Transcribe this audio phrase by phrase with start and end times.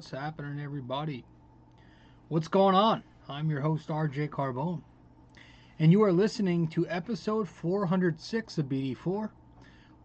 [0.00, 1.26] What's happening, everybody?
[2.28, 3.02] What's going on?
[3.28, 4.80] I'm your host, RJ Carbone,
[5.78, 9.28] and you are listening to episode 406 of BD4.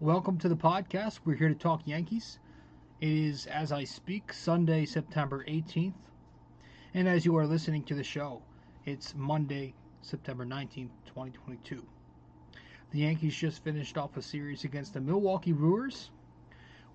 [0.02, 1.21] Welcome to the podcast.
[1.23, 2.39] We're here to talk Yankees.
[3.00, 5.93] It is, as I speak, Sunday, September 18th,
[6.93, 8.41] and as you are listening to the show,
[8.84, 11.82] it's Monday, September 19th, 2022.
[12.91, 16.11] The Yankees just finished off a series against the Milwaukee Brewers,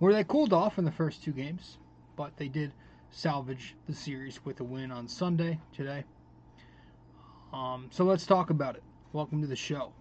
[0.01, 1.79] where they cooled off in the first two games,
[2.15, 2.74] but they did
[3.10, 6.05] salvage the series with a win on Sunday today.
[7.52, 8.82] Um, so let's talk about it.
[9.12, 9.92] Welcome to the show.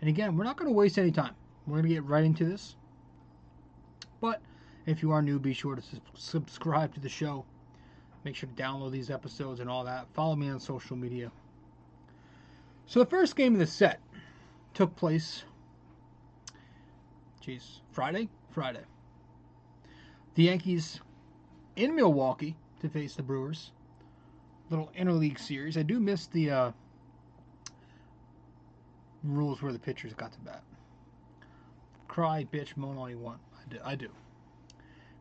[0.00, 1.34] And again, we're not going to waste any time.
[1.66, 2.76] We're going to get right into this.
[4.20, 4.40] But
[4.86, 7.44] if you are new, be sure to su- subscribe to the show.
[8.24, 10.06] Make sure to download these episodes and all that.
[10.14, 11.30] Follow me on social media.
[12.86, 14.00] So the first game of the set
[14.72, 15.44] took place.
[17.44, 18.28] Jeez, Friday?
[18.50, 18.82] Friday.
[20.34, 21.00] The Yankees
[21.78, 23.70] in Milwaukee to face the Brewers.
[24.68, 25.78] Little interleague series.
[25.78, 26.72] I do miss the uh,
[29.24, 30.62] rules where the pitchers got to bat.
[32.08, 33.38] Cry, bitch, moan all you want.
[33.56, 33.78] I do.
[33.84, 34.10] I do.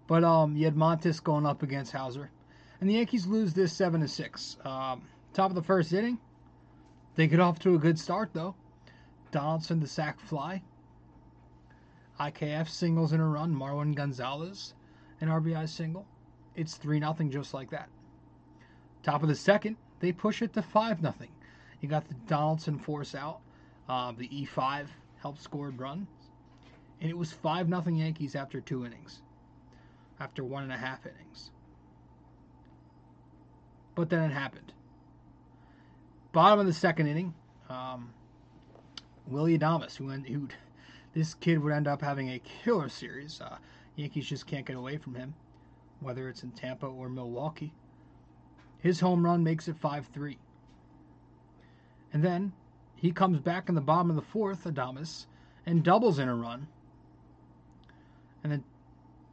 [0.08, 2.30] But um, you had Montas going up against Houser,
[2.82, 4.58] and the Yankees lose this seven to six.
[4.66, 6.18] Um, top of the first inning,
[7.16, 8.56] they get off to a good start though.
[9.32, 10.62] Donaldson the sac fly.
[12.20, 13.54] IKF singles in a run.
[13.54, 14.74] Marwin Gonzalez
[15.22, 16.06] an RBI single.
[16.58, 17.88] It's 3 0 just like that.
[19.04, 21.14] Top of the second, they push it to 5 0.
[21.80, 23.40] You got the Donaldson force out.
[23.88, 24.88] Uh, the E5
[25.22, 26.08] helped score a run.
[27.00, 29.22] And it was 5 0 Yankees after two innings,
[30.20, 31.52] after one and a half innings.
[33.94, 34.74] But then it happened.
[36.32, 37.34] Bottom of the second inning,
[37.70, 38.12] um,
[39.28, 40.48] Willy Adames, who, who
[41.14, 43.42] this kid would end up having a killer series.
[43.42, 43.58] Uh,
[43.96, 45.34] Yankees just can't get away from him,
[46.00, 47.74] whether it's in Tampa or Milwaukee.
[48.80, 50.38] His home run makes it 5 3.
[52.14, 52.54] And then
[52.96, 55.26] he comes back in the bottom of the fourth, Adames,
[55.66, 56.68] and doubles in a run.
[58.44, 58.64] And then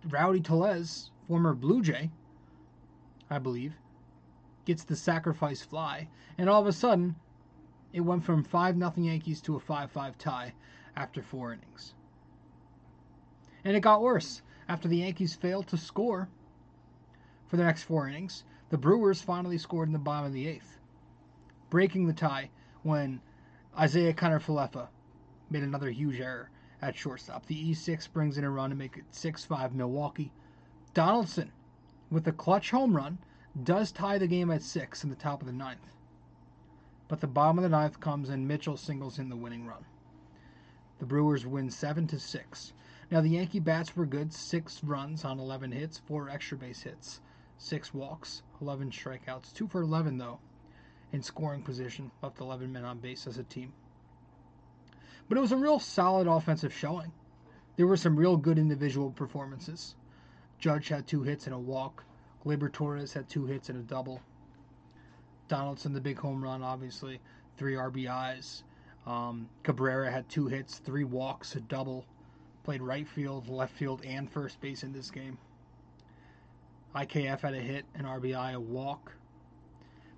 [0.09, 2.11] Rowdy Tellez, former Blue Jay,
[3.31, 3.75] I believe,
[4.65, 6.09] gets the sacrifice fly.
[6.37, 7.17] And all of a sudden,
[7.93, 10.53] it went from 5 0 Yankees to a 5 5 tie
[10.97, 11.95] after four innings.
[13.65, 14.43] And it got worse.
[14.69, 16.29] After the Yankees failed to score
[17.49, 20.79] for the next four innings, the Brewers finally scored in the bottom of the eighth,
[21.71, 22.51] breaking the tie
[22.83, 23.21] when
[23.81, 24.89] Isiah Kiner-Falefa
[25.51, 26.51] made another huge error
[26.83, 27.47] at shortstop.
[27.47, 30.33] The E6 brings in a run to make it 6-5 Milwaukee.
[30.93, 31.53] Donaldson,
[32.11, 33.19] with a clutch home run,
[33.63, 35.95] does tie the game at six in the top of the ninth.
[37.07, 39.85] But the bottom of the ninth comes and Mitchell singles in the winning run.
[40.99, 42.73] The Brewers win seven to six.
[43.11, 47.21] Now the Yankee bats were good, six runs on 11 hits, four extra base hits,
[47.65, 50.39] six walks, 11 strikeouts, two for 11 though,
[51.13, 53.73] in scoring position, left 11 men on base as a team.
[55.29, 57.11] But it was a real solid offensive showing.
[57.77, 59.95] There were some real good individual performances.
[60.59, 62.05] Judge had two hits and a walk.
[62.45, 64.21] Gleyber Torres had two hits and a double.
[65.49, 67.21] Donaldson, the big home run, obviously,
[67.57, 68.63] three RBIs.
[69.07, 72.05] Um, Cabrera had two hits, three walks, a double.
[72.63, 75.39] Played right field, left field, and first base in this game.
[76.95, 79.13] IKF had a hit, an RBI, a walk.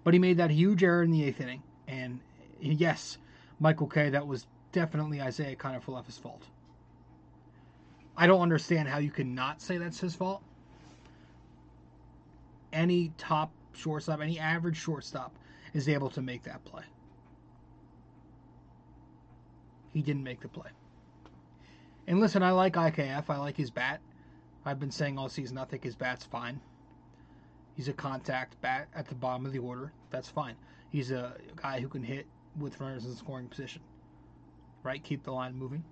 [0.04, 1.62] But he made that huge error in the eighth inning.
[1.88, 2.20] And
[2.60, 3.18] yes,
[3.58, 6.42] Michael Kay, that was definitely Isiah Kiner-Falefa's fault.
[8.16, 10.42] I don't understand how you can not say that's his fault.
[12.72, 15.34] Any top shortstop, any average shortstop
[15.74, 16.84] is able to make that play.
[19.92, 20.70] He didn't make the play.
[22.06, 23.24] And listen, I like IKF.
[23.28, 24.00] I like his bat.
[24.66, 26.60] I've been saying all season I think his bat's fine.
[27.76, 29.92] He's a contact bat at the bottom of the order.
[30.10, 30.56] That's fine.
[30.90, 32.26] He's a guy who can hit
[32.58, 33.82] with runners in scoring position.
[34.82, 35.02] Right?
[35.02, 35.84] Keep the line moving.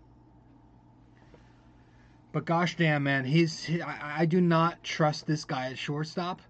[2.33, 6.43] But gosh damn, man, he's I, I do not trust this guy at shortstop.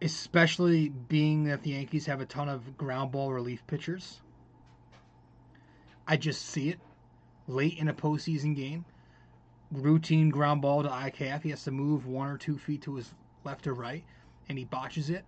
[0.00, 4.20] Especially being that the Yankees have a ton of ground ball relief pitchers.
[6.06, 6.78] I just see it
[7.48, 8.84] late in a postseason game.
[9.82, 11.42] Routine ground ball to IKF.
[11.42, 13.12] He has to move one or two feet to his
[13.44, 14.04] left or right,
[14.48, 15.24] and he botches it,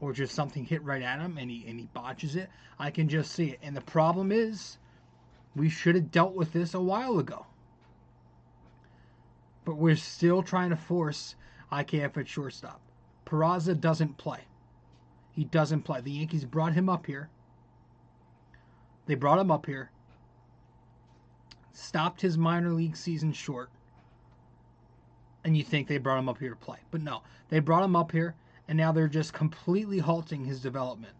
[0.00, 2.50] or just something hit right at him, and he and he botches it.
[2.78, 3.58] I can just see it.
[3.62, 4.78] And the problem is,
[5.56, 7.46] we should have dealt with this a while ago.
[9.64, 11.34] But we're still trying to force
[11.72, 12.80] IKF at shortstop.
[13.24, 14.40] Peraza doesn't play.
[15.32, 16.00] He doesn't play.
[16.00, 17.28] The Yankees brought him up here.
[19.06, 19.90] They brought him up here
[21.80, 23.70] stopped his minor league season short
[25.44, 26.78] and you think they brought him up here to play.
[26.90, 28.34] But no, they brought him up here,
[28.68, 31.14] and now they're just completely halting his development.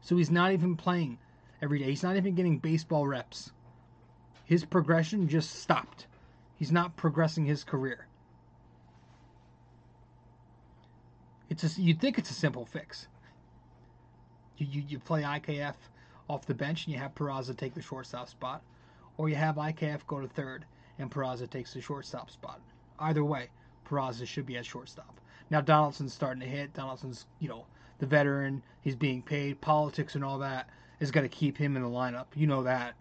[0.00, 1.18] So he's not even playing
[1.62, 1.86] every day.
[1.86, 3.52] He's not even getting baseball reps.
[4.44, 6.06] His progression just stopped.
[6.56, 8.06] He's not progressing his career.
[11.48, 13.06] It's a, you'd think it's a simple fix.
[14.58, 15.74] You, you, you play IKF
[16.28, 18.62] off the bench and you have Peraza take the shortstop spot,
[19.18, 20.64] or you have IKF go to third
[20.98, 22.60] and Peraza takes the shortstop spot.
[22.98, 23.48] Either way,
[23.88, 25.20] Peraza should be at shortstop.
[25.50, 26.74] Now Donaldson's starting to hit.
[26.74, 27.66] Donaldson's, you know,
[27.98, 28.62] the veteran.
[28.80, 29.60] He's being paid.
[29.60, 30.68] Politics and all that
[31.00, 32.26] is going to keep him in the lineup.
[32.34, 32.94] You know that.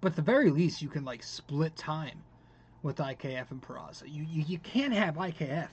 [0.00, 2.22] But at the very least, you can like split time
[2.82, 4.02] with IKF and Peraza.
[4.06, 5.68] You, you you can't have IKF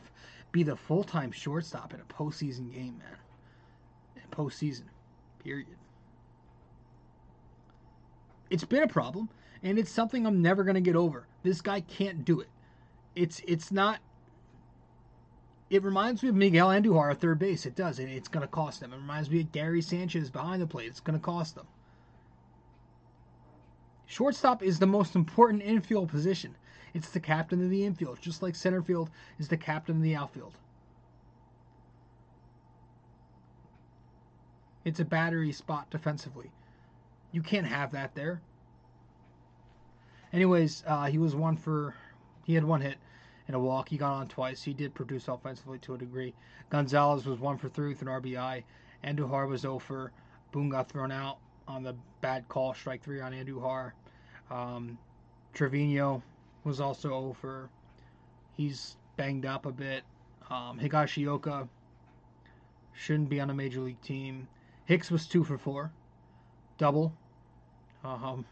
[0.51, 3.17] be the full time shortstop in a postseason game, man.
[4.15, 4.85] In postseason,
[5.43, 5.67] period.
[8.51, 9.29] It's been a problem,
[9.63, 11.25] and it's something I'm never gonna get over.
[11.41, 12.49] This guy can't do it.
[13.15, 13.99] It's it's not.
[15.69, 17.65] It reminds me of Miguel Andujar at third base.
[17.65, 18.91] It does, it's gonna cost them.
[18.91, 20.87] It reminds me of Gary Sanchez behind the plate.
[20.87, 21.65] It's gonna cost them.
[24.05, 26.57] Shortstop is the most important infield position.
[26.93, 29.09] It's the captain of the infield, just like center field
[29.39, 30.57] is the captain of the outfield.
[34.83, 36.51] It's a battery spot defensively.
[37.31, 38.41] You can't have that there.
[40.33, 41.95] Anyways, uh, he was one for.
[42.43, 42.97] He had one hit
[43.47, 43.89] and a walk.
[43.89, 44.63] He got on twice.
[44.63, 46.33] He did produce offensively to a degree.
[46.69, 48.63] Gonzalez was one for three with an RBI.
[49.03, 50.11] Andujar was over.
[50.51, 51.37] Boone got thrown out
[51.67, 53.91] on the bad call, strike three on Andujar.
[54.49, 54.97] Um,
[55.53, 56.23] Trevino
[56.63, 57.69] was also over.
[58.55, 60.03] He's banged up a bit.
[60.49, 61.67] Um, Higashioka
[62.93, 64.47] shouldn't be on a major league team.
[64.85, 65.91] Hicks was two for four,
[66.77, 67.13] double.
[68.03, 68.45] Um,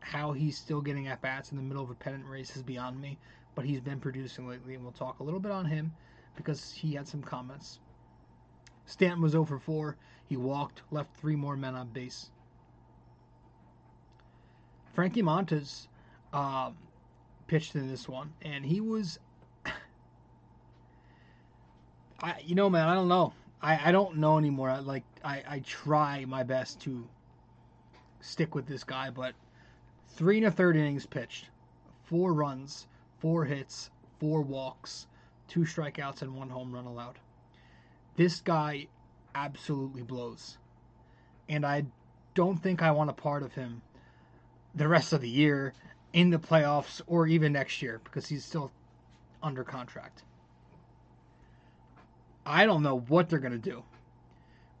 [0.00, 3.00] how he's still getting at bats in the middle of a pennant race is beyond
[3.00, 3.18] me,
[3.54, 5.92] but he's been producing lately, and we'll talk a little bit on him
[6.36, 7.78] because he had some comments.
[8.84, 9.96] Stanton was over 4.
[10.28, 12.30] He walked, left three more men on base.
[14.92, 15.86] Frankie Montas
[16.32, 16.76] um,
[17.46, 19.18] pitched in this one, and he was.
[22.22, 23.32] I, you know, man, I don't know.
[23.62, 24.68] I, I don't know anymore.
[24.68, 27.06] I, like, I, I try my best to
[28.22, 29.34] stick with this guy, but
[30.08, 31.50] three and a third innings pitched,
[32.04, 32.86] four runs,
[33.18, 35.06] four hits, four walks,
[35.48, 37.18] two strikeouts, and one home run allowed.
[38.16, 38.86] This guy
[39.34, 40.58] absolutely blows.
[41.48, 41.84] And I
[42.34, 43.82] don't think I want a part of him
[44.74, 45.74] the rest of the year
[46.12, 48.70] in the playoffs or even next year because he's still
[49.42, 50.22] under contract.
[52.44, 53.84] I don't know what they're going to do.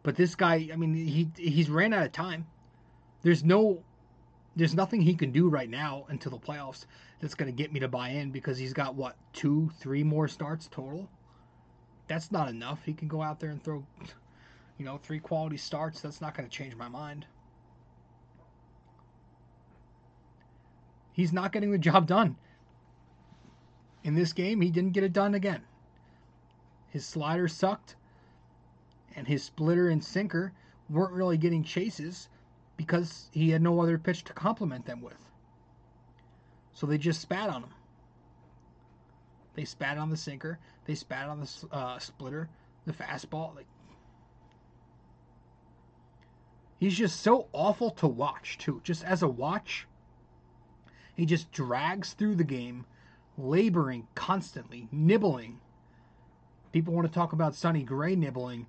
[0.02, 2.46] But this guy, I mean, he he's ran out of time.
[3.22, 3.82] There's no
[4.54, 6.84] there's nothing he can do right now until the playoffs
[7.20, 10.28] that's going to get me to buy in because he's got what, 2, 3 more
[10.28, 11.08] starts total.
[12.06, 12.84] That's not enough.
[12.84, 13.82] He can go out there and throw
[14.78, 16.00] you know, three quality starts.
[16.00, 17.24] That's not going to change my mind.
[21.12, 22.36] he's not getting the job done.
[24.02, 25.62] In this game, he didn't get it done again.
[26.88, 27.96] His slider sucked,
[29.14, 30.52] and his splitter and sinker
[30.90, 32.28] weren't really getting chases
[32.76, 35.30] because he had no other pitch to complement them with.
[36.72, 37.74] So they just spat on him.
[39.54, 40.58] They spat on the sinker.
[40.86, 42.48] They spat on the uh, splitter,
[42.86, 43.54] the fastball.
[43.54, 43.66] Like,
[46.78, 48.80] he's just so awful to watch too.
[48.82, 49.86] Just as a watch,
[51.14, 52.86] he just drags through the game,
[53.36, 55.60] laboring constantly, nibbling.
[56.72, 58.66] People want to talk about Sonny Gray nibbling.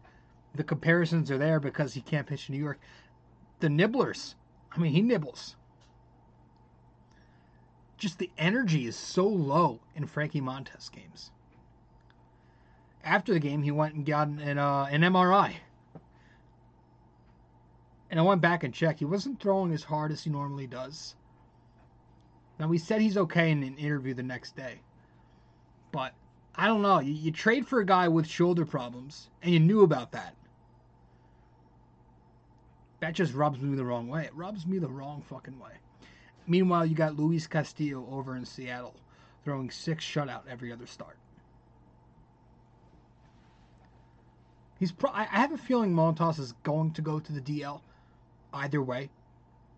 [0.54, 2.80] The comparisons are there because he can't pitch New York.
[3.64, 4.36] The nibblers,
[4.74, 5.56] I mean, he nibbles.
[7.98, 11.32] Just the energy is so low in Frankie Montas games.
[13.06, 15.54] After the game, he went and got an, uh, an MRI.
[18.12, 19.00] And I went back and checked.
[19.00, 21.16] He wasn't throwing as hard as he normally does.
[22.60, 24.82] Now, we said he's okay in an interview the next day.
[25.94, 26.14] But
[26.54, 27.00] I don't know.
[27.00, 30.36] You, you trade for a guy with shoulder problems, and you knew about that.
[33.04, 34.24] That just rubs me the wrong way.
[34.24, 35.72] It rubs me the wrong fucking way.
[36.48, 38.96] Meanwhile, you got Luis Castillo over in Seattle
[39.44, 41.18] throwing six shutout every other start.
[44.80, 47.82] He's pro- I have a feeling Montas is going to go to the DL
[48.54, 49.10] either way.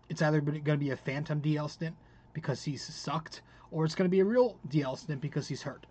[0.08, 1.96] It's either going to be a phantom DL stint
[2.32, 3.42] because he's sucked,
[3.72, 5.84] or it's going to be a real DL stint because he's hurt.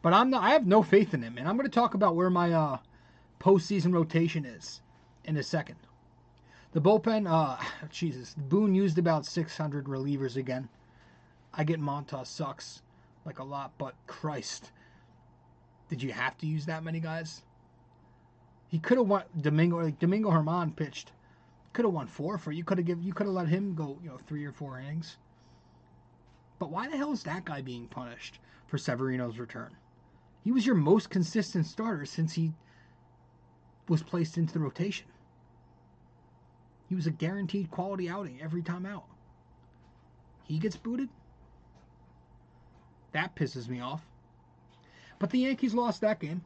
[0.00, 2.16] But I'm not, I have no faith in him, and I'm going to talk about
[2.16, 2.78] where my uh,
[3.40, 4.80] postseason rotation is
[5.24, 5.76] in a second.
[6.72, 10.68] The bullpen, uh, Jesus, Boone used about 600 relievers again.
[11.54, 12.82] I get Montas sucks
[13.24, 14.70] like a lot, but Christ,
[15.88, 17.42] did you have to use that many guys?
[18.68, 19.82] He could have won Domingo.
[19.82, 21.12] Like Domingo Germán pitched,
[21.72, 22.64] could have won four for you.
[22.64, 25.16] Could have give you could have let him go, you know, three or four innings.
[26.58, 29.76] But why the hell is that guy being punished for Severino's return?
[30.44, 32.52] He was your most consistent starter since he
[33.88, 35.06] was placed into the rotation.
[36.88, 39.04] He was a guaranteed quality outing every time out.
[40.44, 41.08] He gets booted?
[43.12, 44.02] That pisses me off.
[45.18, 46.42] But the Yankees lost that game.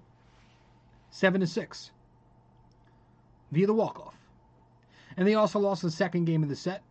[1.10, 1.90] 7 to 6
[3.52, 4.16] via the walk-off.
[5.16, 6.82] And they also lost the second game of the set,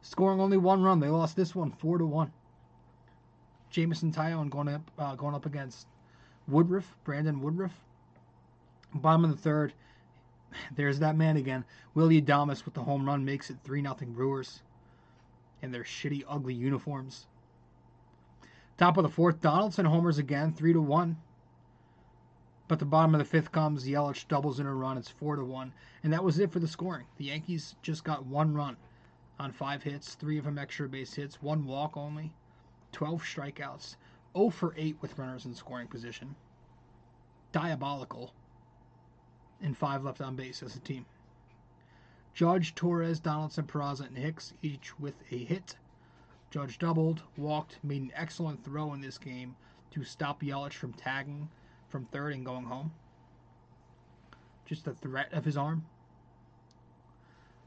[0.00, 1.00] scoring only one run.
[1.00, 2.32] They lost this one 4 to 1.
[3.70, 5.86] Jameson Taillon going up uh, going up against
[6.48, 7.72] Woodruff, Brandon Woodruff.
[8.94, 9.72] Bottom of the third,
[10.74, 11.64] there's that man again.
[11.94, 14.62] Willy Adames with the home run makes it 3 0 Brewers
[15.62, 17.26] in their shitty, ugly uniforms.
[18.76, 21.16] Top of the fourth, Donaldson homers again, 3 to 1.
[22.66, 25.44] But the bottom of the fifth comes, Yelich doubles in a run, it's 4 to
[25.44, 25.72] 1.
[26.02, 27.06] And that was it for the scoring.
[27.16, 28.76] The Yankees just got one run
[29.38, 32.32] on five hits, three of them extra base hits, one walk only,
[32.92, 33.96] 12 strikeouts,
[34.36, 36.34] 0 for 8 with runners in scoring position.
[37.52, 38.32] Diabolical
[39.62, 41.06] and five left on base as a team.
[42.34, 45.76] Judge, Torres, Donaldson, Peraza, and Hicks each with a hit.
[46.50, 49.56] Judge doubled, walked, made an excellent throw in this game
[49.90, 51.48] to stop Yelich from tagging
[51.88, 52.92] from third and going home.
[54.64, 55.84] Just the threat of his arm.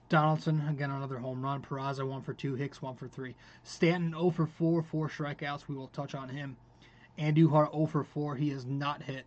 [0.09, 1.61] Donaldson, again, another home run.
[1.61, 2.55] Peraza, 1 for 2.
[2.55, 3.35] Hicks, 1 for 3.
[3.63, 4.83] Stanton, 0 for 4.
[4.83, 5.67] Four strikeouts.
[5.67, 6.55] We will touch on him.
[7.17, 8.35] Andujar, 0 for 4.
[8.35, 9.25] He is not hit.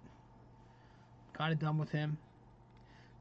[1.33, 2.19] Kind of done with him.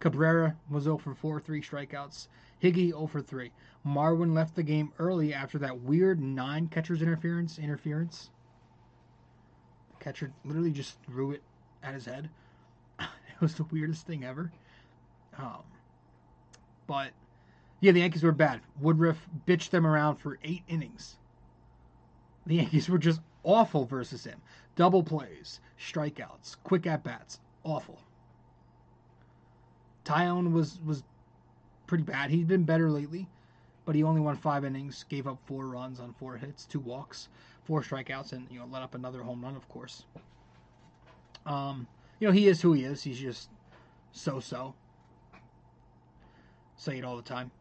[0.05, 2.27] Cabrera was 0 for 4, three strikeouts.
[2.61, 3.51] Higgy 0 for 3.
[3.87, 7.57] Marwin left the game early after that weird nine catcher's interference.
[7.57, 8.29] Interference.
[9.97, 11.41] The catcher literally just threw it
[11.81, 12.29] at his head.
[12.99, 14.51] it was the weirdest thing ever.
[15.39, 15.63] Um,
[16.85, 17.09] but
[17.79, 18.61] yeah, the Yankees were bad.
[18.79, 21.15] Woodruff bitched them around for eight innings.
[22.45, 24.39] The Yankees were just awful versus him.
[24.75, 27.97] Double plays, strikeouts, quick at bats, awful.
[30.05, 31.03] Taillon was was
[31.87, 32.29] pretty bad.
[32.29, 33.27] He's been better lately,
[33.83, 37.27] but he only won five innings, gave up four runs on four hits, two walks,
[37.63, 40.05] four strikeouts, and you know let up another home run, of course.
[41.45, 41.87] Um,
[42.19, 43.03] you know he is who he is.
[43.03, 43.49] He's just
[44.11, 44.73] so-so.
[46.77, 47.51] Say it all the time.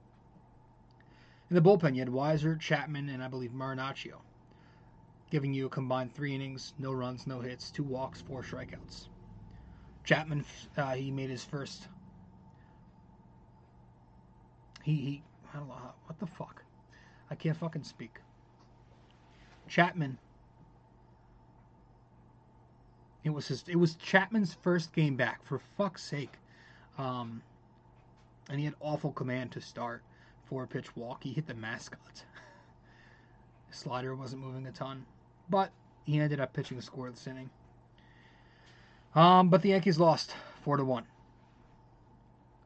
[1.50, 4.20] In the bullpen, you had Weissert, Chapman, and I believe Marinaccio,
[5.30, 9.08] giving you a combined three innings, no runs, no hits, two walks, four strikeouts.
[10.04, 10.44] Chapman,
[10.76, 11.88] uh, he made his first
[14.84, 15.22] he, he
[15.52, 15.74] I don't know
[16.06, 16.62] what the fuck.
[17.30, 18.20] I can't fucking speak.
[19.66, 20.18] Chapman.
[23.24, 23.64] It was his.
[23.66, 25.42] It was Chapman's first game back.
[25.44, 26.34] For fuck's sake,
[26.98, 27.42] um,
[28.50, 30.02] and he had awful command to start.
[30.44, 31.24] Four pitch walk.
[31.24, 32.24] He hit the mascot.
[33.70, 35.06] Slider wasn't moving a ton,
[35.48, 35.70] but
[36.04, 37.48] he ended up pitching a scoreless inning.
[39.14, 41.06] Um, but the Yankees lost four to one.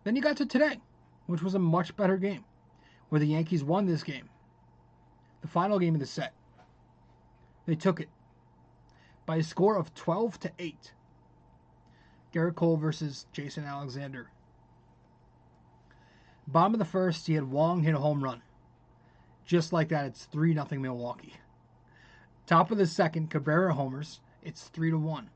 [0.03, 0.81] Then you got to today
[1.29, 2.43] which was a much better game,
[3.11, 4.29] where the Yankees won this game.
[5.43, 6.33] The final game of the set.
[7.67, 8.09] They took it
[9.27, 10.93] by a score of 12 to 8.
[12.33, 14.31] Gerrit Cole versus Jason Alexander.
[16.47, 18.41] Bottom of the first, he had Wong hit a home run.
[19.45, 21.35] Just like that, it's 3 0 Milwaukee.
[22.47, 24.21] Top of the second, Cabrera homers.
[24.43, 25.29] It's 3 to 1.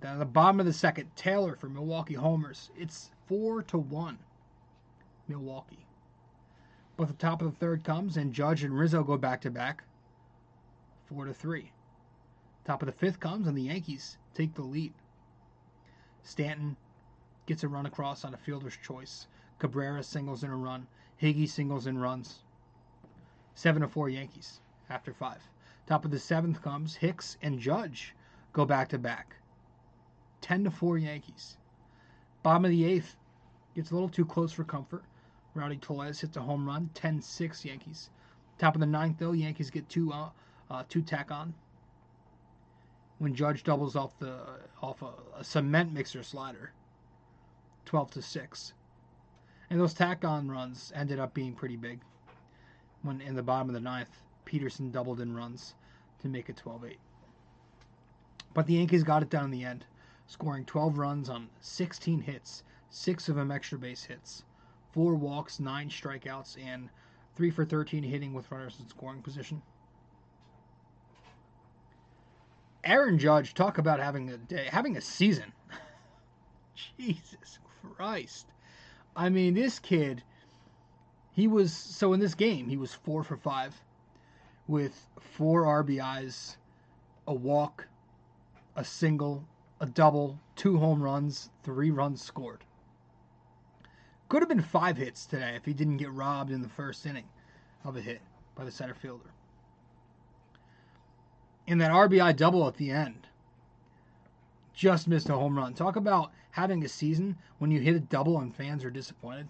[0.00, 2.70] Then at the bottom of the second, Taylor for Milwaukee homers.
[2.78, 4.18] It's 4 to 1.
[5.28, 5.86] Milwaukee.
[6.96, 9.84] But the top of the third comes, and Judge and Rizzo go back to back,
[11.06, 11.72] four to three.
[12.64, 14.92] Top of the fifth comes, and the Yankees take the lead.
[16.22, 16.76] Stanton
[17.46, 19.26] gets a run across on a fielder's choice.
[19.58, 20.86] Cabrera singles in a run.
[21.22, 22.42] Higgy singles and runs.
[23.54, 25.40] Seven to four Yankees after five.
[25.86, 28.14] Top of the seventh comes Hicks and Judge
[28.52, 29.36] go back to back.
[30.40, 31.56] Ten to four Yankees.
[32.42, 33.16] Bottom of the eighth
[33.74, 35.04] gets a little too close for comfort.
[35.56, 38.10] Rowdy Tellez hits a home run, 10-6 Yankees.
[38.58, 40.28] Top of the ninth, though, Yankees get two uh,
[40.70, 41.54] uh, two tack on.
[43.18, 44.38] When Judge doubles off the
[44.82, 46.72] off a, a cement mixer slider,
[47.86, 48.74] 12 to six.
[49.70, 52.00] And those tack on runs ended up being pretty big.
[53.02, 55.74] When in the bottom of the ninth, Peterson doubled in runs
[56.20, 56.96] to make it 12-8.
[58.54, 59.84] But the Yankees got it done in the end,
[60.26, 64.44] scoring 12 runs on 16 hits, six of them extra base hits
[64.96, 66.88] four walks, nine strikeouts, and
[67.34, 69.60] three for 13 hitting with runners in scoring position.
[72.82, 75.52] Aaron Judge, talk about having a day, having a season.
[76.98, 78.46] Jesus Christ.
[79.14, 80.22] I mean, this kid,
[81.32, 83.74] he was, so in this game, he was four for five
[84.66, 86.56] with four RBIs,
[87.26, 87.86] a walk,
[88.74, 89.44] a single,
[89.78, 92.64] a double, two home runs, three runs scored.
[94.28, 97.28] Could have been five hits today if he didn't get robbed in the first inning
[97.84, 98.20] of a hit
[98.56, 99.30] by the center fielder.
[101.66, 103.26] In that RBI double at the end,
[104.74, 105.74] just missed a home run.
[105.74, 109.48] Talk about having a season when you hit a double and fans are disappointed.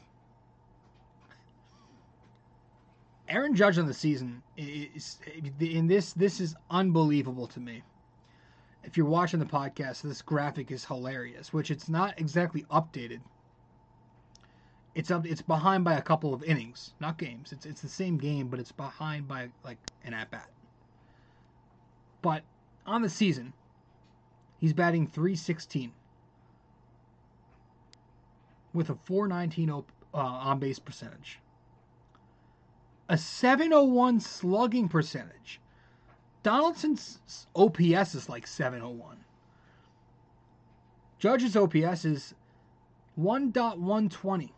[3.28, 5.18] Aaron Judge on the season is
[5.58, 6.12] in this.
[6.12, 7.82] This is unbelievable to me.
[8.84, 11.52] If you're watching the podcast, this graphic is hilarious.
[11.52, 13.20] Which it's not exactly updated.
[14.96, 15.24] It's up.
[15.24, 17.52] It's behind by a couple of innings, not games.
[17.52, 20.50] It's it's the same game, but it's behind by like an at bat.
[22.22, 22.42] But
[22.84, 23.52] on the season,
[24.58, 25.92] he's batting 316
[28.72, 31.38] with a 419 uh, on base percentage
[33.08, 35.60] a 701 slugging percentage.
[36.42, 39.16] Donaldson's OPS is like 701.
[41.18, 42.34] Judge's OPS is
[43.18, 44.50] 1.120.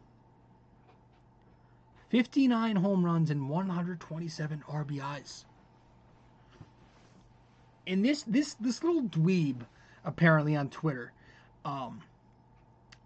[2.11, 5.45] 59 home runs and 127 RBIs.
[7.87, 9.61] And this this this little dweeb
[10.05, 11.13] apparently on Twitter,
[11.65, 12.03] um,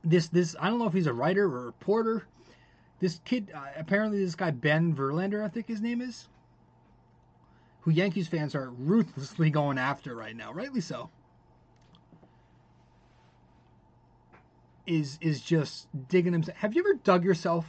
[0.02, 2.26] this this I don't know if he's a writer or a reporter
[3.02, 6.28] this kid, uh, apparently, this guy Ben Verlander, I think his name is,
[7.80, 11.10] who Yankees fans are ruthlessly going after right now, rightly so.
[14.86, 16.56] Is is just digging himself.
[16.58, 17.66] Have you ever dug yourself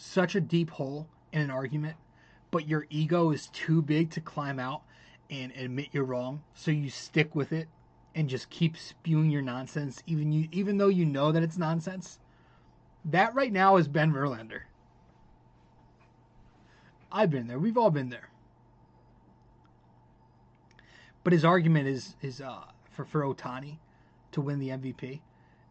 [0.00, 1.96] such a deep hole in an argument,
[2.52, 4.82] but your ego is too big to climb out
[5.28, 7.66] and admit you're wrong, so you stick with it
[8.14, 12.20] and just keep spewing your nonsense, even you even though you know that it's nonsense?
[13.06, 14.60] That right now is Ben Verlander.
[17.10, 17.58] I've been there.
[17.58, 18.30] We've all been there.
[21.24, 23.78] But his argument is is uh, for for Ohtani
[24.30, 25.18] to win the MVP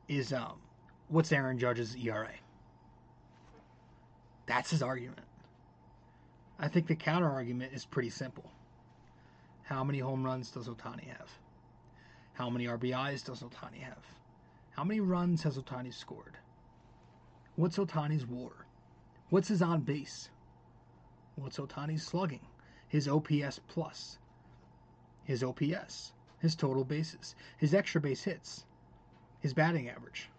[0.10, 0.60] is um,
[1.08, 2.34] what's Aaron Judge's ERA?
[4.48, 5.20] That's his argument.
[6.58, 8.50] I think the counter argument is pretty simple.
[9.64, 11.30] How many home runs does Ohtani have?
[12.34, 14.04] How many RBIs does Ohtani have?
[14.72, 16.38] How many runs has Ohtani scored?
[17.56, 18.66] What's Ohtani's WAR?
[19.30, 20.30] What's his on base?
[21.36, 22.40] What's Ohtani's slugging?
[22.88, 24.18] His OPS plus.
[25.26, 26.14] His OPS.
[26.40, 27.36] His total bases.
[27.58, 28.66] His extra base hits.
[29.42, 30.30] His batting average.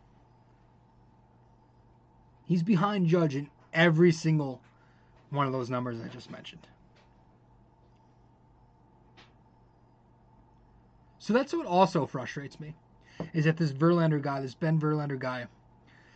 [2.46, 4.60] He's behind Judge in every single
[5.30, 6.66] one of those numbers I just mentioned.
[11.18, 12.74] So that's what also frustrates me
[13.34, 15.46] is that this Verlander guy, this Ben Verlander guy,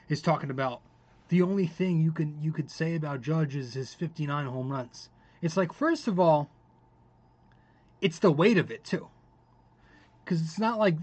[0.08, 0.80] is talking about
[1.28, 5.08] the only thing you can you could say about Judge is his 59 home runs.
[5.40, 6.48] It's like first of all,
[8.00, 9.08] it's the weight of it too,
[10.24, 10.96] because it's not like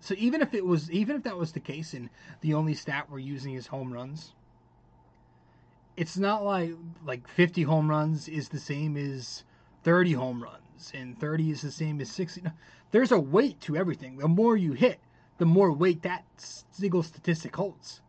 [0.00, 3.10] so even if it was even if that was the case and the only stat
[3.10, 4.32] we're using is home runs,
[5.96, 6.72] it's not like
[7.04, 9.44] like 50 home runs is the same as
[9.84, 12.42] 30 home runs and 30 is the same as 60.
[12.90, 14.18] There's a weight to everything.
[14.18, 15.00] The more you hit,
[15.38, 18.00] the more weight that single statistic holds.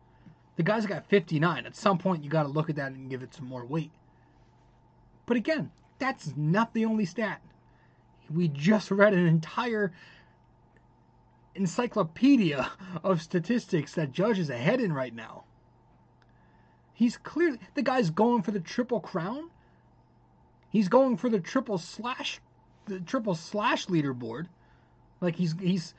[0.56, 1.66] The guy's got 59.
[1.66, 3.92] At some point, you got to look at that and give it some more weight.
[5.24, 7.40] But again, that's not the only stat.
[8.28, 9.92] We just read an entire
[11.54, 12.70] encyclopedia
[13.04, 15.44] of statistics that Judge is ahead in right now.
[16.98, 19.50] He's clearly the guy's going for the triple crown.
[20.68, 22.40] He's going for the triple slash
[22.86, 24.46] the triple slash leaderboard.
[25.20, 25.94] Like he's he's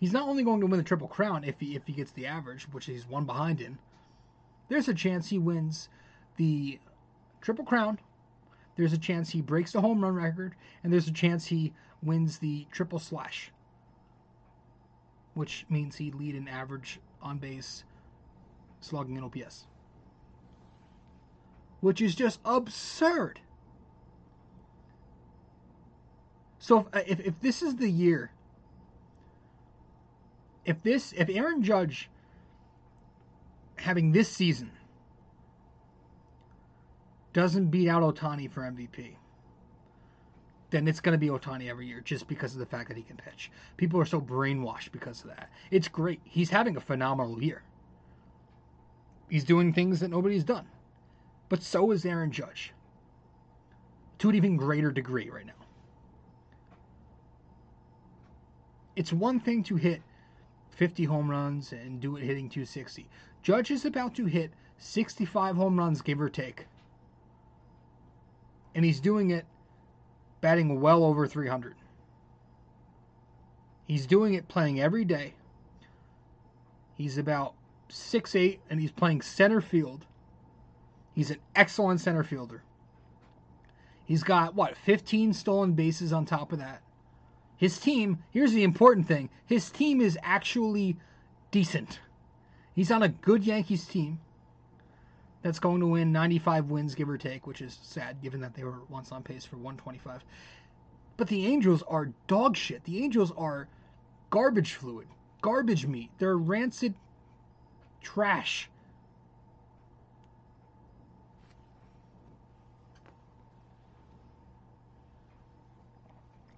[0.00, 2.24] he's not only going to win the triple crown if he if he gets the
[2.24, 3.76] average, which he's one behind in.
[4.70, 5.90] There's a chance he wins
[6.38, 6.78] the
[7.42, 7.98] triple crown.
[8.76, 12.38] There's a chance he breaks the home run record, and there's a chance he wins
[12.38, 13.52] the triple slash,
[15.34, 17.84] which means he'd lead an average on base,
[18.82, 19.66] slugging, and OPS,
[21.80, 23.40] which is just absurd.
[26.58, 28.30] So if, uh, if, if this is the year
[30.64, 32.08] if this if Aaron Judge
[33.76, 34.70] having this season
[37.32, 39.16] doesn't beat out Ohtani for MVP,
[40.70, 43.02] then it's going to be Ohtani every year just because of the fact that he
[43.02, 43.50] can pitch.
[43.76, 45.50] People are so brainwashed because of that.
[45.70, 46.20] It's great.
[46.24, 47.62] He's having a phenomenal year.
[49.32, 50.66] He's doing things that nobody's done.
[51.48, 52.74] But so is Aaron Judge.
[54.18, 55.54] To an even greater degree right now.
[58.94, 60.02] It's one thing to hit
[60.72, 63.08] 50 home runs and do it hitting 260.
[63.42, 66.66] Judge is about to hit 65 home runs, give or take.
[68.74, 69.46] And he's doing it
[70.42, 71.74] batting well over 300.
[73.86, 75.32] He's doing it playing every day.
[76.96, 77.54] He's about
[77.92, 80.06] six eight, and he's playing center field.
[81.14, 82.62] He's an excellent center fielder.
[84.04, 86.82] He's got, what, 15 stolen bases on top of that.
[87.56, 90.96] His team, here's the important thing his team is actually
[91.50, 92.00] decent.
[92.74, 94.18] He's on a good Yankees team
[95.42, 98.64] that's going to win 95 wins, give or take, which is sad given that they
[98.64, 100.24] were once on pace for 125.
[101.16, 102.82] But the Angels are dog shit.
[102.84, 103.68] The Angels are
[104.30, 105.06] garbage fluid,
[105.42, 106.10] garbage meat.
[106.18, 106.94] They're rancid
[108.02, 108.68] trash.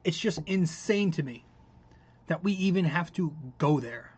[0.05, 1.45] It's just insane to me
[2.27, 4.11] that we even have to go there.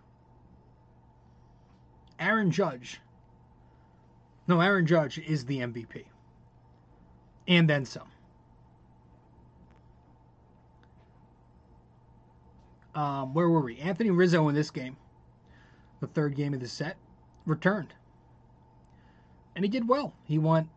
[2.19, 3.01] Aaron Judge.
[4.49, 6.05] No, Aaron Judge is the MVP.
[7.49, 8.09] And then some.
[12.95, 13.79] Um, where were we?
[13.79, 14.97] Anthony Rizzo in this game,
[16.01, 16.97] the third game of the set,
[17.47, 17.95] returned.
[19.55, 20.13] And he did well.
[20.25, 20.69] He went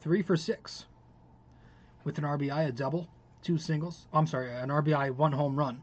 [0.00, 0.86] three for six
[2.04, 3.08] with an RBI, a double,
[3.42, 4.06] two singles.
[4.12, 5.82] I'm sorry, an RBI, one home run,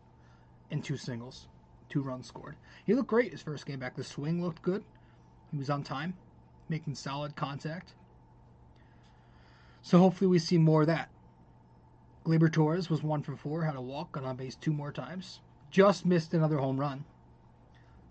[0.71, 1.47] and two singles,
[1.89, 2.55] two runs scored.
[2.85, 3.95] He looked great his first game back.
[3.95, 4.83] The swing looked good.
[5.51, 6.13] He was on time,
[6.69, 7.93] making solid contact.
[9.81, 11.09] So hopefully we see more of that.
[12.25, 15.41] Gleyber Torres was one for four, had a walk, got on base two more times.
[15.69, 17.05] Just missed another home run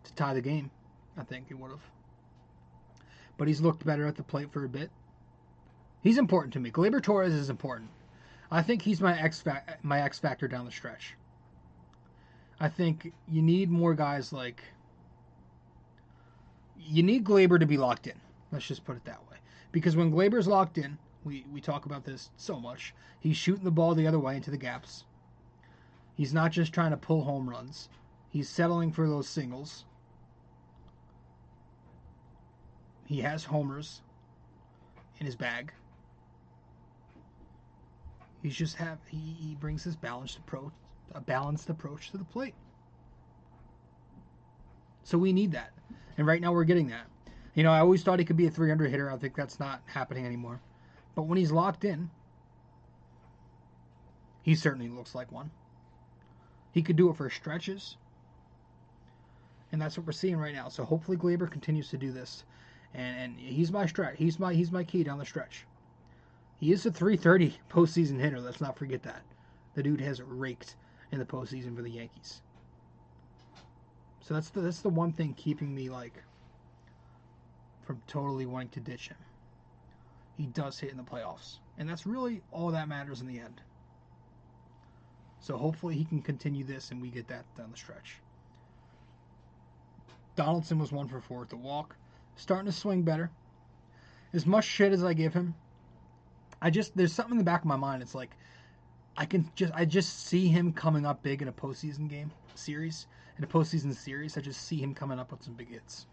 [0.04, 0.70] to tie the game.
[1.16, 1.93] I think he would have.
[3.36, 4.90] But he's looked better at the plate for a bit.
[6.02, 6.70] He's important to me.
[6.70, 7.90] Gleyber Torres is important.
[8.50, 11.16] I think he's my X fa- my X factor down the stretch.
[12.60, 14.62] I think you need more guys like
[16.76, 18.20] you need Gleyber to be locked in.
[18.52, 19.38] Let's just put it that way.
[19.72, 23.70] Because when Gleyber's locked in, we, we talk about this so much, he's shooting the
[23.70, 25.04] ball the other way into the gaps.
[26.14, 27.88] He's not just trying to pull home runs.
[28.30, 29.84] He's settling for those singles.
[33.06, 34.00] He has homers
[35.18, 35.72] in his bag.
[38.42, 40.72] He's just have he, he brings this balanced approach
[41.14, 42.54] a balanced approach to the plate.
[45.04, 45.70] So we need that.
[46.16, 47.06] And right now we're getting that.
[47.54, 49.10] You know, I always thought he could be a 300 hitter.
[49.10, 50.60] I think that's not happening anymore.
[51.14, 52.10] But when he's locked in,
[54.42, 55.50] he certainly looks like one.
[56.72, 57.96] He could do it for stretches.
[59.70, 60.68] And that's what we're seeing right now.
[60.68, 62.44] So hopefully Gleyber continues to do this.
[62.94, 64.16] And, and he's my stretch.
[64.18, 65.66] He's my he's my key down the stretch.
[66.58, 68.40] He is a 330 postseason hitter.
[68.40, 69.22] Let's not forget that.
[69.74, 70.76] The dude has raked
[71.10, 72.40] in the postseason for the Yankees.
[74.20, 76.22] So that's the that's the one thing keeping me like
[77.82, 79.18] from totally wanting to ditch him.
[80.36, 83.60] He does hit in the playoffs, and that's really all that matters in the end.
[85.44, 88.16] So hopefully he can continue this and we get that down the stretch.
[90.36, 91.94] Donaldson was one for four at the walk,
[92.36, 93.30] starting to swing better.
[94.32, 95.54] As much shit as I give him,
[96.60, 98.02] I just there's something in the back of my mind.
[98.02, 98.30] It's like
[99.16, 103.06] I can just I just see him coming up big in a postseason game series.
[103.36, 106.06] In a postseason series, I just see him coming up with some big hits.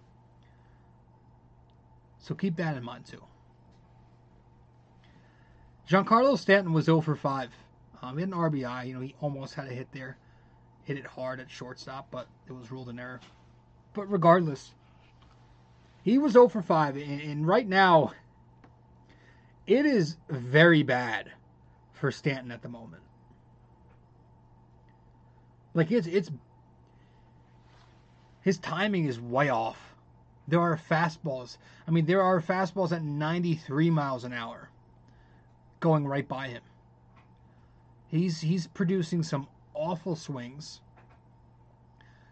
[2.20, 3.24] So keep that in mind too.
[5.90, 7.50] Giancarlo Stanton was 0 for 5.
[8.02, 8.88] Um, he had an RBI.
[8.88, 10.18] You know, he almost had a hit there.
[10.84, 13.20] Hit it hard at shortstop, but it was ruled an error.
[13.94, 14.74] But regardless,
[16.04, 16.98] he was 0 for 5.
[16.98, 18.14] And, and right now,
[19.68, 21.32] it is very bad
[21.94, 23.04] for Stanton at the moment.
[25.74, 26.30] Like it's it's
[28.42, 29.78] his timing is way off.
[30.48, 31.58] There are fastballs.
[31.88, 34.70] I mean, there are fastballs at 93 miles an hour
[35.80, 36.64] going right by him.
[38.08, 40.82] He's he's producing some awful swings.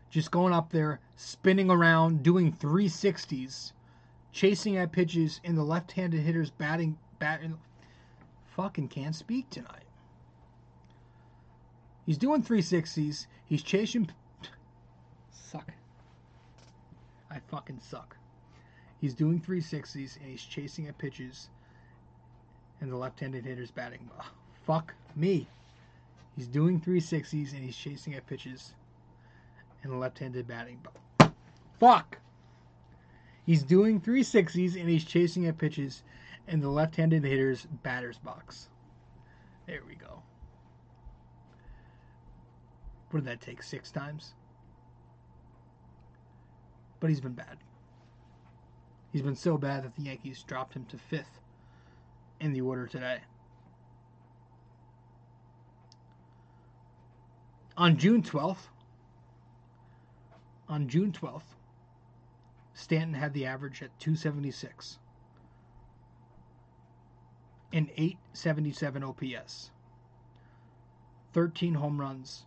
[0.09, 3.73] Just going up there, spinning around, doing 360s,
[4.31, 7.57] chasing at pitches in the left-handed hitter's batting batting
[8.55, 9.85] fucking can't speak tonight.
[12.05, 13.27] He's doing 360s.
[13.45, 14.09] He's chasing
[15.31, 15.71] suck.
[17.31, 18.17] I fucking suck.
[18.99, 21.49] He's doing 360s and he's chasing at pitches
[22.81, 24.09] and the left-handed hitter's batting.
[24.65, 25.47] Fuck me.
[26.35, 28.73] He's doing 360s and he's chasing at pitches
[29.83, 30.79] and the left-handed batting.
[30.83, 31.33] ball.
[31.79, 32.17] Fuck.
[33.45, 36.03] He's doing 360s and he's chasing at pitches
[36.47, 38.69] in the left-handed hitter's batter's box.
[39.65, 40.21] There we go.
[43.09, 43.63] What did that take?
[43.63, 44.33] Six times?
[46.99, 47.57] But he's been bad.
[49.11, 51.39] He's been so bad that the Yankees dropped him to fifth
[52.39, 53.19] in the order today.
[57.77, 58.67] On June 12th,
[60.69, 61.55] on June 12th,
[62.73, 64.99] Stanton had the average at 276
[67.73, 69.71] and 877 OPS,
[71.33, 72.45] 13 home runs,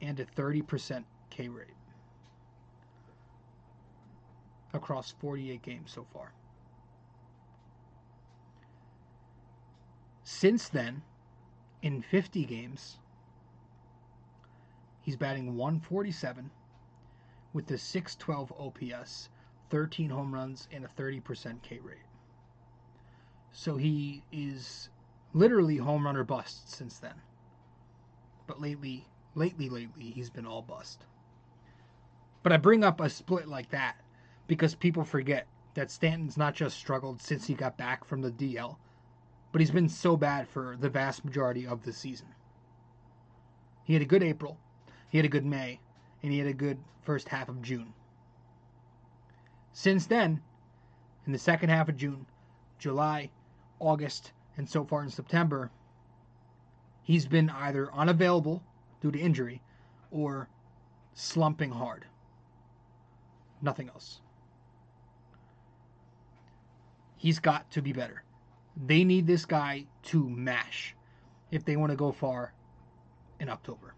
[0.00, 1.66] and a 30% K rate
[4.72, 6.32] across 48 games so far.
[10.22, 11.02] Since then,
[11.82, 12.98] in 50 games,
[15.02, 16.50] he's batting 147
[17.52, 19.28] with a 612 OPS,
[19.70, 21.98] 13 home runs, and a 30% K rate.
[23.52, 24.88] So he is
[25.32, 27.14] literally home run or bust since then.
[28.46, 31.04] But lately, lately, lately, he's been all bust.
[32.42, 33.96] But I bring up a split like that
[34.46, 38.76] because people forget that Stanton's not just struggled since he got back from the DL,
[39.52, 42.28] but he's been so bad for the vast majority of the season.
[43.84, 44.58] He had a good April,
[45.08, 45.80] he had a good May,
[46.22, 47.92] and he had a good first half of June.
[49.72, 50.40] Since then,
[51.26, 52.26] in the second half of June,
[52.78, 53.30] July,
[53.78, 55.70] August, and so far in September,
[57.02, 58.62] he's been either unavailable
[59.00, 59.62] due to injury
[60.10, 60.48] or
[61.14, 62.04] slumping hard.
[63.62, 64.20] Nothing else.
[67.16, 68.22] He's got to be better.
[68.86, 70.94] They need this guy to mash
[71.50, 72.52] if they want to go far
[73.38, 73.94] in October.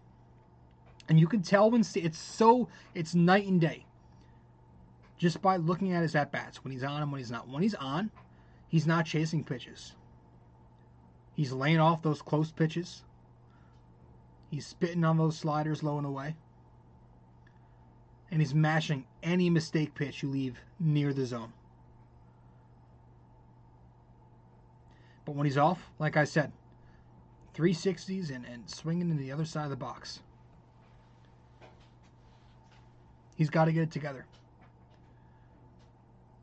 [1.09, 3.85] And you can tell when it's so it's night and day.
[5.17, 7.47] Just by looking at his at bats when he's on and when he's not.
[7.47, 8.09] When he's on,
[8.67, 9.93] he's not chasing pitches.
[11.35, 13.03] He's laying off those close pitches.
[14.49, 16.35] He's spitting on those sliders low and away.
[18.31, 21.53] And he's mashing any mistake pitch you leave near the zone.
[25.25, 26.51] But when he's off, like I said,
[27.55, 30.21] 360s and, and swinging to the other side of the box.
[33.35, 34.25] He's got to get it together.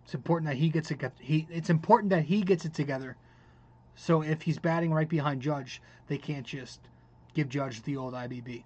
[0.05, 1.01] It's important that he gets it.
[1.21, 1.47] He.
[1.51, 3.17] It's important that he gets it together.
[3.95, 6.81] So if he's batting right behind Judge, they can't just
[7.35, 8.65] give Judge the old IBB.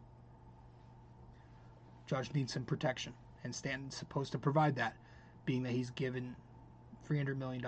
[2.07, 4.95] Judge needs some protection, and Stanton's supposed to provide that,
[5.45, 6.37] being that he's given
[7.09, 7.65] $300 million.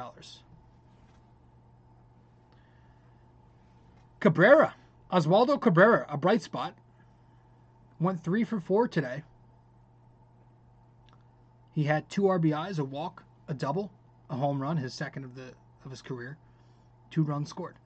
[4.21, 4.75] Cabrera,
[5.13, 6.75] Oswaldo Cabrera, a bright spot,
[8.01, 9.23] went three for four today.
[11.77, 13.91] He had two RBIs, a walk, a double,
[14.31, 15.53] a home run, his second of the
[15.85, 16.39] of his career,
[17.11, 17.77] two runs scored.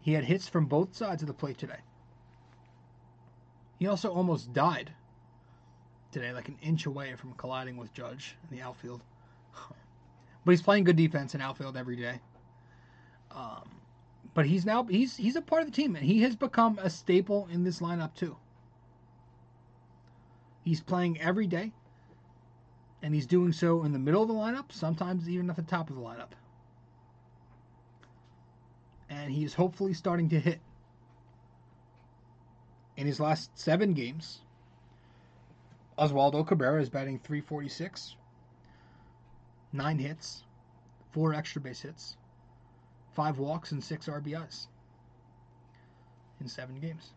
[0.00, 1.80] He had hits from both sides of the plate today.
[3.80, 4.92] He also almost died
[6.12, 9.02] today, like an inch away from colliding with Judge in the outfield.
[10.44, 12.20] but he's playing good defense in outfield every day.
[13.32, 13.68] Um,
[14.32, 16.88] but he's now he's he's a part of the team, and he has become a
[16.88, 18.36] staple in this lineup too.
[20.62, 21.72] He's playing every day,
[23.06, 25.90] and he's doing so in the middle of the lineup, sometimes even at the top
[25.90, 26.30] of the lineup.
[29.08, 30.58] And he is hopefully starting to hit.
[32.96, 34.40] In his last seven games,
[35.96, 38.16] Oswaldo Cabrera is batting 346,
[39.72, 40.42] nine hits,
[41.12, 42.16] four extra base hits,
[43.14, 44.66] five walks, and six RBIs
[46.40, 47.12] in seven games.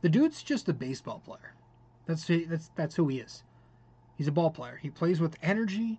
[0.00, 1.54] The dude's just a baseball player.
[2.06, 3.44] That's that's that's who he is.
[4.18, 4.76] He's a ball player.
[4.82, 5.98] He plays with energy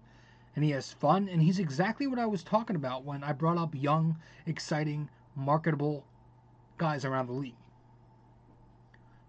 [0.56, 3.58] and he has fun and he's exactly what I was talking about when I brought
[3.58, 6.06] up young, exciting, marketable
[6.78, 7.56] guys around the league.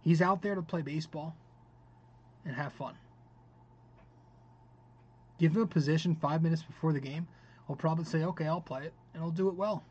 [0.02, 1.36] He's out there to play baseball
[2.44, 2.94] and have fun.
[5.38, 7.28] Give him a position five minutes before the game.
[7.66, 9.84] He'll probably say, okay, I'll play it, and he'll do it well.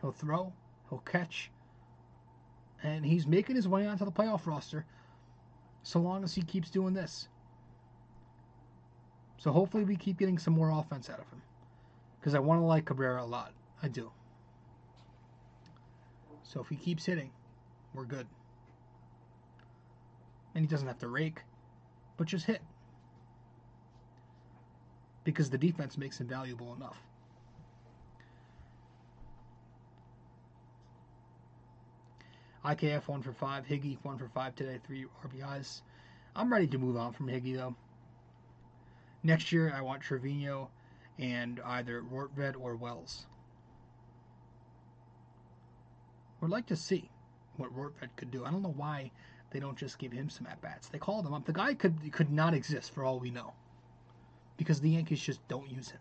[0.00, 0.52] He'll throw,
[0.88, 1.50] he'll catch,
[2.82, 4.86] and he's making his way onto the playoff roster
[5.82, 7.28] so long as he keeps doing this.
[9.40, 11.42] So hopefully we keep getting some more offense out of him.
[12.20, 13.52] Because I want to like Cabrera a lot.
[13.82, 14.12] I do.
[16.44, 17.30] So if he keeps hitting,
[17.94, 18.26] we're good
[20.54, 21.42] and he doesn't have to rake,
[22.16, 22.60] but just hit.
[25.24, 26.98] Because the defense makes him valuable enough.
[32.64, 35.80] IKF 1 for 5, Higgy 1 for 5 today, 3 RBIs.
[36.36, 37.74] I'm ready to move on from Higgy, though.
[39.22, 40.70] Next year, I want Trevino
[41.18, 43.26] and either Rortvedt or Wells.
[46.40, 47.10] Would like to see
[47.56, 48.44] what Rortvedt could do.
[48.44, 49.10] I don't know why
[49.50, 50.88] they don't just give him some at bats.
[50.88, 51.44] They called him up.
[51.44, 53.52] The guy could could not exist for all we know,
[54.56, 56.00] because the Yankees just don't use him.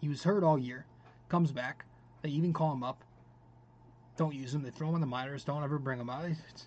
[0.00, 0.86] He was hurt all year,
[1.28, 1.84] comes back.
[2.22, 3.04] They even call him up.
[4.16, 4.62] Don't use him.
[4.62, 5.44] They throw him in the minors.
[5.44, 6.24] Don't ever bring him out.
[6.24, 6.66] It's,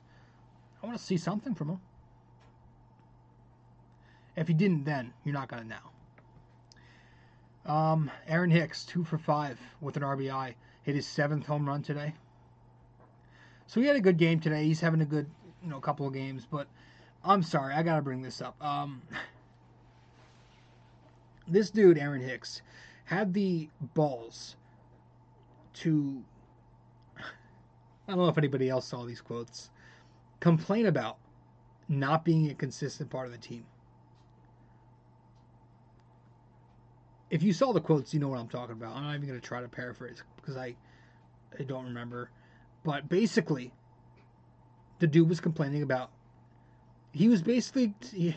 [0.81, 1.81] I want to see something from him.
[4.35, 5.91] If he didn't then, you're not going to now.
[7.65, 12.13] Um, Aaron Hicks, two for five with an RBI, hit his seventh home run today.
[13.67, 14.65] So he had a good game today.
[14.65, 15.29] He's having a good,
[15.63, 16.47] you know, couple of games.
[16.49, 16.67] But
[17.23, 18.61] I'm sorry, I gotta bring this up.
[18.63, 19.01] Um,
[21.47, 22.61] this dude, Aaron Hicks,
[23.05, 24.55] had the balls
[25.75, 26.23] to.
[27.17, 29.69] I don't know if anybody else saw these quotes.
[30.39, 31.17] Complain about
[31.87, 33.65] not being a consistent part of the team.
[37.31, 38.95] If you saw the quotes, you know what I'm talking about.
[38.95, 40.75] I'm not even going to try to paraphrase because I,
[41.57, 42.29] I don't remember.
[42.83, 43.71] But basically,
[44.99, 46.11] the dude was complaining about.
[47.13, 48.35] He was basically he,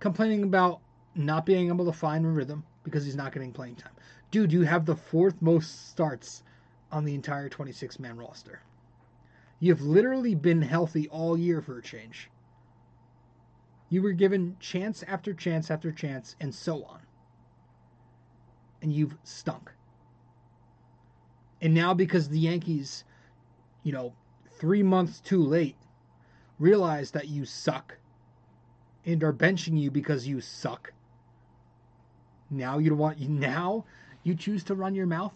[0.00, 0.80] complaining about
[1.14, 3.92] not being able to find a rhythm because he's not getting playing time.
[4.32, 6.42] Dude, you have the fourth most starts
[6.90, 8.62] on the entire 26 man roster.
[9.60, 12.30] You've literally been healthy all year for a change.
[13.90, 17.00] You were given chance after chance after chance, and so on
[18.82, 19.70] and you've stunk.
[21.60, 23.04] And now because the Yankees,
[23.82, 24.14] you know,
[24.58, 25.76] three months too late,
[26.58, 27.96] realize that you suck
[29.04, 30.92] and are benching you because you suck.
[32.50, 33.84] Now you want now
[34.22, 35.32] you choose to run your mouth.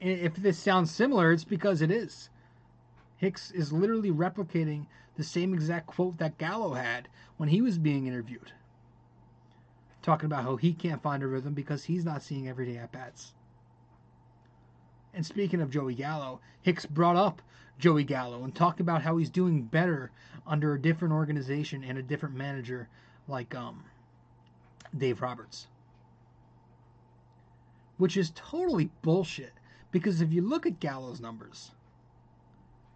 [0.00, 2.28] And if this sounds similar, it's because it is.
[3.16, 8.06] Hicks is literally replicating the same exact quote that Gallo had when he was being
[8.06, 8.52] interviewed
[10.06, 13.34] talking about how he can't find a rhythm because he's not seeing everyday at bats.
[15.12, 17.42] And speaking of Joey Gallo, Hicks brought up
[17.80, 20.12] Joey Gallo and talked about how he's doing better
[20.46, 22.88] under a different organization and a different manager
[23.26, 23.82] like um,
[24.96, 25.66] Dave Roberts.
[27.98, 29.54] Which is totally bullshit
[29.90, 31.72] because if you look at Gallo's numbers,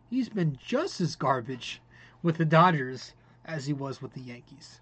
[0.09, 1.83] he's been just as garbage
[2.23, 4.81] with the Dodgers as he was with the Yankees.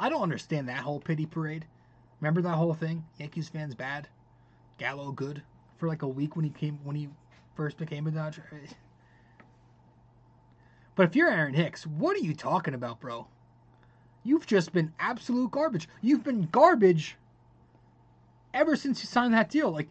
[0.00, 1.66] I don't understand that whole pity parade.
[2.20, 3.04] Remember that whole thing?
[3.18, 4.08] Yankees fans bad,
[4.78, 5.42] Gallo good
[5.76, 7.10] for like a week when he came when he
[7.54, 8.44] first became a Dodger.
[10.96, 13.26] But if you're Aaron Hicks, what are you talking about, bro?
[14.22, 15.88] You've just been absolute garbage.
[16.02, 17.16] You've been garbage
[18.52, 19.70] ever since you signed that deal.
[19.70, 19.88] Like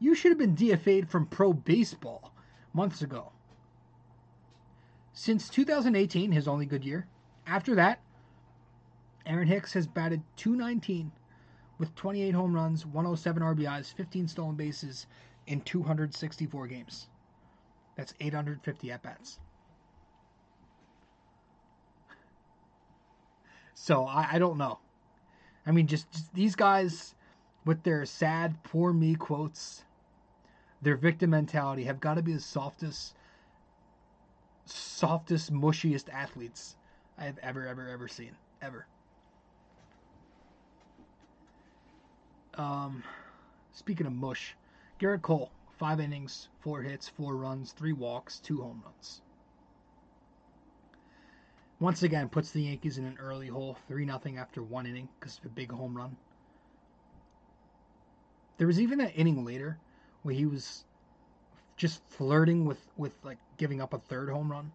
[0.00, 2.32] you should have been DFA'd from pro baseball
[2.74, 3.30] months ago.
[5.14, 7.06] Since 2018, his only good year.
[7.46, 8.00] After that,
[9.26, 11.12] Aaron Hicks has batted 219
[11.78, 15.06] with 28 home runs, 107 RBIs, 15 stolen bases
[15.46, 17.08] in 264 games.
[17.96, 19.38] That's 850 at bats.
[23.74, 24.78] So I, I, don't know.
[25.66, 27.14] I mean, just, just these guys
[27.64, 29.84] with their sad, poor me quotes,
[30.82, 33.14] their victim mentality have got to be the softest,
[34.66, 36.76] softest, mushiest athletes
[37.18, 38.36] I have ever, ever, ever seen.
[38.60, 38.86] Ever.
[42.54, 43.02] Um,
[43.72, 44.54] speaking of mush,
[45.00, 49.20] Gerrit Cole, five innings, four hits, four runs, three walks, two home runs.
[51.80, 55.38] Once again, puts the Yankees in an early hole, 3 0 after one inning because
[55.38, 56.16] of a big home run.
[58.58, 59.78] There was even an inning later
[60.22, 60.84] where he was
[61.76, 64.70] just flirting with, with like giving up a third home run,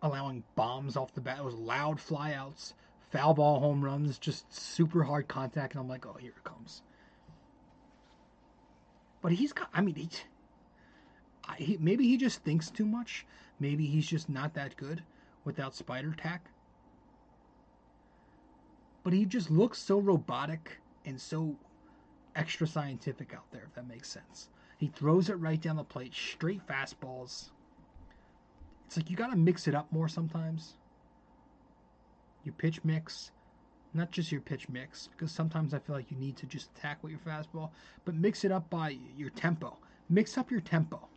[0.00, 1.40] allowing bombs off the bat.
[1.40, 2.72] It was loud flyouts,
[3.12, 6.82] foul ball home runs, just super hard contact, and I'm like, oh, here it comes.
[9.20, 10.08] But he's got, I mean, he,
[11.58, 13.26] he, maybe he just thinks too much.
[13.60, 15.02] Maybe he's just not that good
[15.44, 16.46] without spider tack.
[19.04, 21.54] But he just looks so robotic and so
[22.34, 24.48] extra scientific out there, if that makes sense.
[24.78, 27.50] He throws it right down the plate, straight fastballs.
[28.86, 30.74] It's like you got to mix it up more sometimes
[32.44, 33.30] your pitch mix,
[33.94, 37.02] not just your pitch mix, because sometimes I feel like you need to just attack
[37.02, 37.70] with your fastball,
[38.04, 39.76] but mix it up by your tempo.
[40.08, 41.08] Mix up your tempo.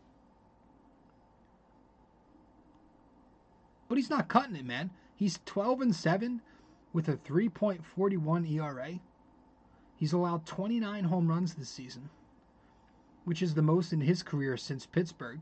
[3.88, 4.90] But he's not cutting it, man.
[5.16, 6.42] He's 12 and 7
[6.94, 9.00] with a 3.41 ERA.
[9.96, 12.10] He's allowed 29 home runs this season,
[13.24, 15.40] which is the most in his career since Pittsburgh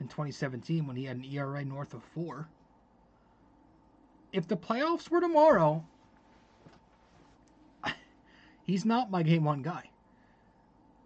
[0.00, 2.48] in 2017 when he had an ERA north of four.
[4.36, 5.82] If the playoffs were tomorrow,
[8.64, 9.88] he's not my game one guy.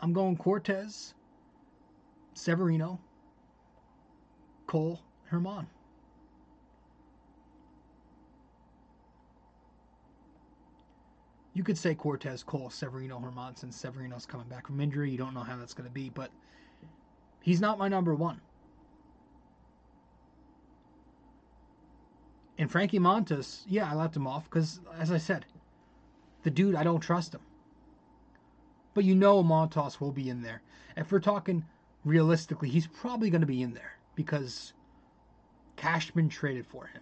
[0.00, 1.14] I'm going Cortes,
[2.34, 2.98] Severino,
[4.66, 5.00] Cole,
[5.30, 5.66] Germán.
[11.54, 15.08] You could say Cortes, Cole, Severino, Germán since Severino's coming back from injury.
[15.08, 16.32] You don't know how that's going to be, but
[17.42, 18.40] he's not my number one.
[22.60, 25.46] And Frankie Montas, yeah, I left him off because, as I said,
[26.42, 27.40] the dude, I don't trust him.
[28.92, 30.60] But you know Montas will be in there.
[30.94, 31.64] If we're talking
[32.04, 34.74] realistically, he's probably going to be in there because
[35.76, 37.00] Cashman traded for him.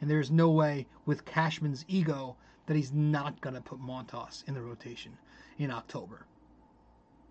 [0.00, 2.34] And there's no way with Cashman's ego
[2.66, 5.16] that he's not going to put Montas in the rotation
[5.58, 6.26] in October.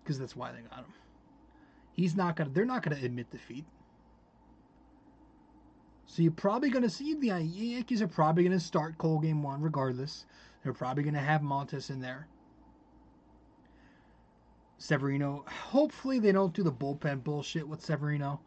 [0.02, 0.94] Because that's why they got him.
[1.92, 3.66] He's not going to, they're not going to admit defeat.
[6.10, 9.44] So you're probably going to see the Yankees are probably going to start Cole game
[9.44, 10.26] one regardless.
[10.64, 12.26] They're probably going to have Montas in there.
[14.78, 15.44] Severino.
[15.46, 18.40] Hopefully they don't do the bullpen bullshit with Severino.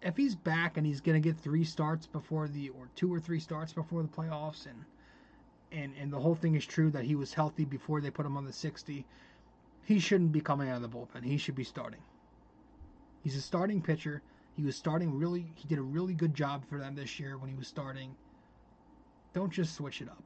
[0.00, 3.18] If he's back and he's going to get three starts before the or two or
[3.18, 4.84] three starts before the playoffs and
[5.72, 8.36] and and the whole thing is true that he was healthy before they put him
[8.36, 9.04] on the 60,
[9.86, 11.24] he shouldn't be coming out of the bullpen.
[11.24, 12.00] He should be starting.
[13.24, 14.22] He's a starting pitcher.
[14.60, 17.48] He was starting really, he did a really good job for them this year when
[17.48, 18.14] he was starting.
[19.32, 20.22] Don't just switch it up.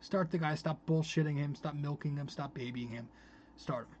[0.00, 3.06] Start the guy, stop bullshitting him, stop milking him, stop babying him.
[3.58, 3.98] Start him.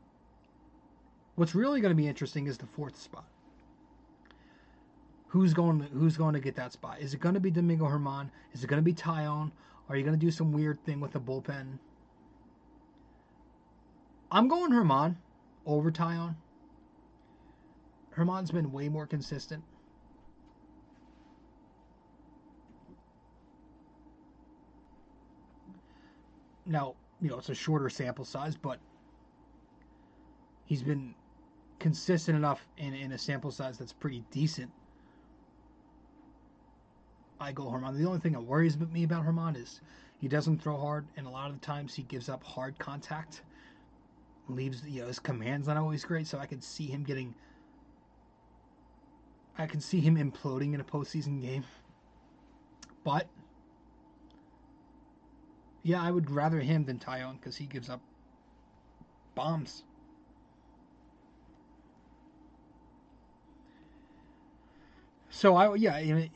[1.34, 3.26] What's really going to be interesting is the fourth spot.
[5.26, 7.00] Who's going to, who's going to get that spot?
[7.00, 8.30] Is it going to be Domingo Germán?
[8.54, 9.52] Is it going to be Taillon?
[9.90, 11.78] Are you going to do some weird thing with the bullpen?
[14.32, 15.18] I'm going Herman
[15.66, 16.36] over Taillon.
[18.16, 19.62] Germán's been way more consistent.
[26.64, 28.78] Now, you know, it's a shorter sample size, but
[30.64, 31.14] he's been
[31.78, 34.70] consistent enough in, in a sample size that's pretty decent.
[37.38, 37.96] I go Germán.
[37.96, 39.80] The only thing that worries me about Germán is
[40.18, 43.42] he doesn't throw hard, and a lot of the times he gives up hard contact.
[44.48, 47.34] Leaves, you know, his command's not always great, so I could see him getting
[49.58, 51.64] I can see him imploding in a postseason game.
[53.04, 53.26] But
[55.82, 58.00] yeah, I would rather him than Taillon because he gives up
[59.34, 59.84] bombs.
[65.30, 66.26] So I yeah,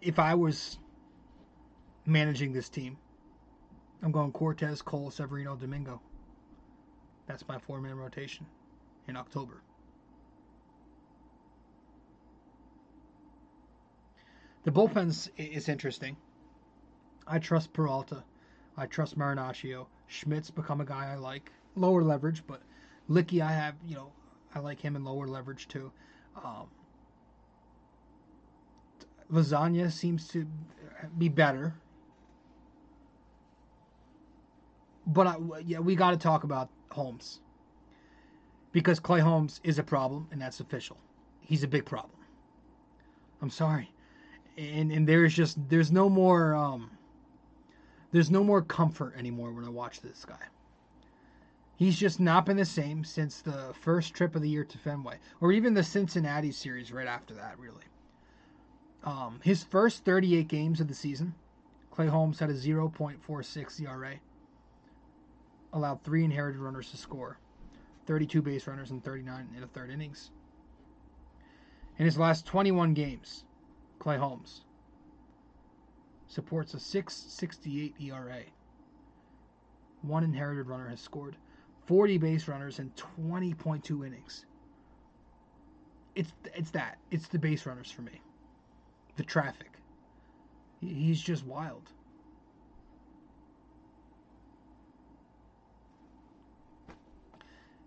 [0.00, 0.78] if I was
[2.04, 2.98] managing this team,
[4.02, 6.00] I'm going Cortes, Cole, Severino, Domingo.
[7.26, 8.46] That's my four-man rotation
[9.08, 9.62] in October.
[14.64, 16.16] The bullpen is interesting.
[17.26, 18.22] I trust Peralta.
[18.76, 19.86] I trust Marinaccio.
[20.06, 21.50] Schmidt's become a guy I like.
[21.74, 22.62] Lower leverage, but
[23.08, 24.12] Luetge, I have, you know,
[24.54, 25.90] I like him in lower leverage too.
[26.44, 26.68] Um,
[29.32, 30.46] Lasagna seems to
[31.18, 31.74] be better.
[35.06, 35.36] But I,
[35.66, 37.40] yeah, we got to talk about Holmes.
[38.70, 40.98] Because Clay Holmes is a problem, and that's official.
[41.40, 42.18] He's a big problem.
[43.40, 43.91] I'm sorry
[44.56, 46.90] and and there's just there's no more um
[48.12, 50.36] there's no more comfort anymore when I watch this guy.
[51.76, 55.18] He's just not been the same since the first trip of the year to Fenway,
[55.40, 57.82] or even the Cincinnati series right after that, really.
[59.02, 61.34] Um, his first 38 games of the season,
[61.90, 64.14] Clay Holmes had a 0.46 ERA,
[65.72, 67.38] allowed three inherited runners to score,
[68.06, 70.30] 32 base runners and 39 in a third innings.
[71.98, 73.44] In his last 21 games,
[74.02, 74.62] Clay Holmes
[76.26, 78.40] supports a 6.68 ERA.
[80.00, 81.36] One inherited runner has scored
[81.86, 82.90] 40 base runners in
[83.22, 84.44] 20.2 innings.
[86.16, 86.98] It's it's that.
[87.12, 88.20] It's the base runners for me.
[89.14, 89.70] The traffic.
[90.80, 91.88] He's just wild.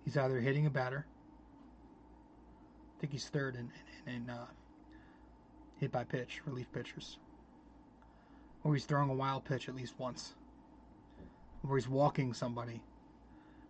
[0.05, 1.05] He's either hitting a batter.
[2.95, 3.69] I think he's third in
[4.07, 4.45] in, in uh,
[5.85, 7.19] hit by pitch, relief pitchers.
[8.63, 10.33] Or he's throwing a wild pitch at least once.
[11.67, 12.81] Or he's walking somebody.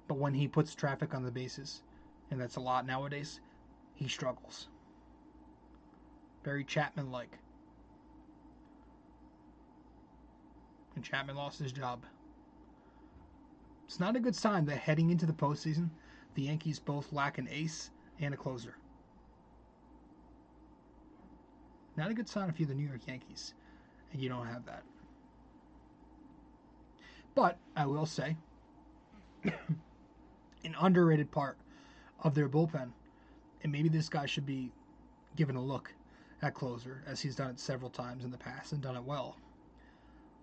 [0.08, 1.82] But when he puts traffic on the bases,
[2.32, 3.42] and that's a lot nowadays,
[3.96, 4.70] he struggles.
[6.46, 7.38] Very Chapman like.
[10.96, 12.06] And Chapman lost his job.
[13.88, 15.90] It's not a good sign that heading into the postseason,
[16.36, 17.90] the Yankees both lack an ace
[18.22, 18.78] and a closer.
[21.98, 23.54] Not a good sign if you're the New York Yankees
[24.12, 24.84] and you don't have that.
[27.36, 28.38] But I will say,
[29.44, 31.58] an underrated part
[32.24, 32.90] of their bullpen,
[33.62, 34.72] and maybe this guy should be
[35.36, 35.94] given a look
[36.42, 39.36] at closer, as he's done it several times in the past and done it well.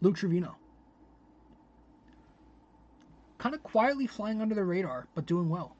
[0.00, 0.56] Luke Trevino.
[3.38, 5.76] Kind of quietly flying under the radar, but doing well.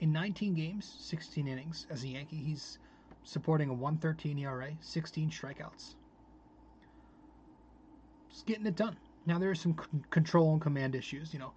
[0.00, 2.78] In 19 games, 16 innings, as a Yankee, he's
[3.24, 5.94] supporting a 113 ERA, 16 strikeouts.
[8.30, 8.96] Just getting it done.
[9.26, 11.32] Now there are some c- control and command issues.
[11.32, 11.52] You know,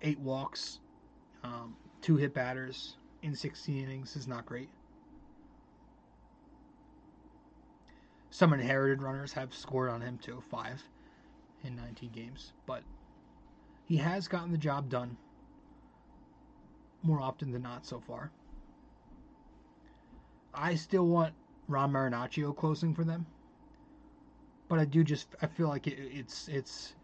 [0.00, 0.80] eight walks,
[1.44, 4.68] um, two hit batters in 16 innings is not great.
[8.30, 10.82] Some inherited runners have scored on him too, five
[11.64, 12.82] in 19 games, but
[13.86, 15.16] he has gotten the job done
[17.02, 18.30] more often than not so far.
[20.54, 21.34] I still want
[21.68, 23.26] Ron Marinaccio closing for them,
[24.68, 26.94] but I do just I feel like it, it's it's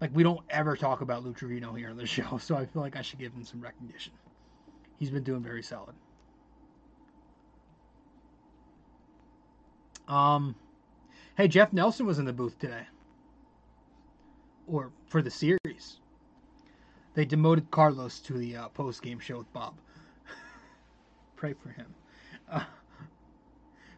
[0.00, 2.82] like we don't ever talk about Lou Trevino here on the show, so I feel
[2.82, 4.12] like I should give him some recognition.
[4.98, 5.94] He's been doing very solid.
[10.08, 10.54] Um,
[11.36, 12.86] hey, Jeff Nelson was in the booth today,
[14.66, 16.00] or for the series.
[17.14, 19.74] They demoted Carlos to the uh, post game show with Bob.
[21.36, 21.94] Pray for him.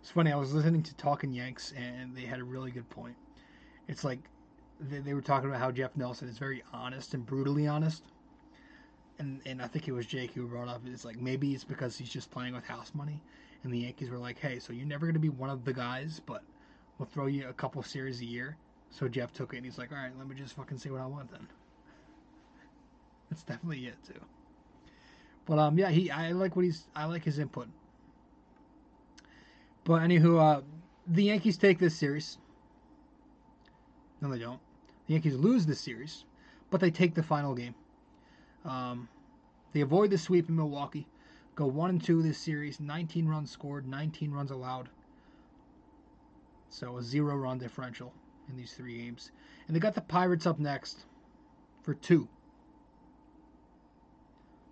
[0.00, 0.32] It's funny.
[0.32, 3.16] I was listening to Talking Yanks, and they had a really good point.
[3.88, 4.20] It's like
[4.80, 8.04] they, they were talking about how Jeff Nelson is very honest and brutally honest.
[9.18, 11.98] And, and I think it was Jake who brought up it's like maybe it's because
[11.98, 13.22] he's just playing with house money,
[13.64, 16.20] and the Yankees were like, hey, so you're never gonna be one of the guys,
[16.24, 16.42] but
[16.98, 18.56] we'll throw you a couple series a year.
[18.90, 21.00] So Jeff took it, and he's like, all right, let me just fucking see what
[21.00, 21.46] I want then.
[23.30, 24.20] That's definitely it too.
[25.46, 27.68] But um, yeah, he I like what he's I like his input.
[29.88, 30.60] But anywho, uh,
[31.06, 32.36] the Yankees take this series.
[34.20, 34.60] No, they don't.
[35.06, 36.26] The Yankees lose this series,
[36.68, 37.74] but they take the final game.
[38.66, 39.08] Um,
[39.72, 41.08] they avoid the sweep in Milwaukee,
[41.54, 42.80] go one and two this series.
[42.80, 44.90] 19 runs scored, 19 runs allowed.
[46.68, 48.12] So a zero run differential
[48.50, 49.30] in these three games,
[49.66, 51.06] and they got the Pirates up next
[51.82, 52.28] for two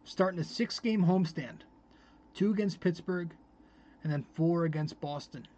[0.05, 1.61] starting a six game homestand
[2.35, 3.31] two against Pittsburgh,
[4.07, 5.49] and then four against Boston.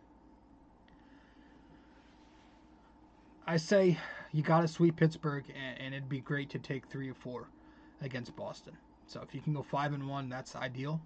[3.46, 3.98] I say
[4.32, 7.48] you got to sweep Pittsburgh, and, and, it'd be great to take three or four
[8.00, 8.74] against Boston.
[9.06, 10.98] So if you can go five and one, that's ideal.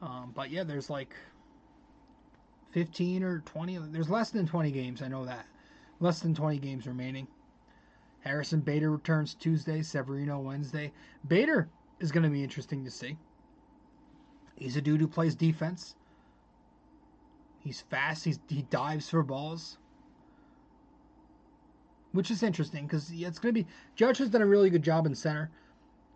[0.00, 1.14] Um, but yeah, there's like
[2.70, 3.78] 15 or 20.
[3.90, 5.02] There's less than 20 games.
[5.02, 5.44] I know that.
[6.00, 7.28] Less than 20 games remaining.
[8.20, 10.90] Harrison Bader returns Tuesday, Severino Wednesday.
[11.28, 11.68] Bader
[12.00, 13.18] is going to be interesting to see.
[14.56, 15.94] He's a dude who plays defense.
[17.60, 18.24] He's fast.
[18.24, 19.78] He's, he dives for balls,
[22.12, 23.66] which is interesting because it's going to be.
[23.96, 25.50] Judge has done a really good job in center,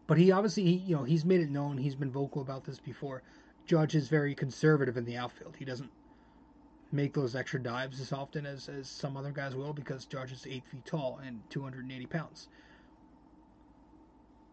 [0.07, 1.79] but he obviously, he, you know, he's made it known.
[1.79, 3.23] He's been vocal about this before.
[3.67, 5.57] Judge is very conservative in the outfield.
[5.59, 5.91] He doesn't
[6.93, 10.47] make those extra dives as often as, as some other guys will because Judge is
[10.47, 12.49] 8 feet tall and 280 pounds.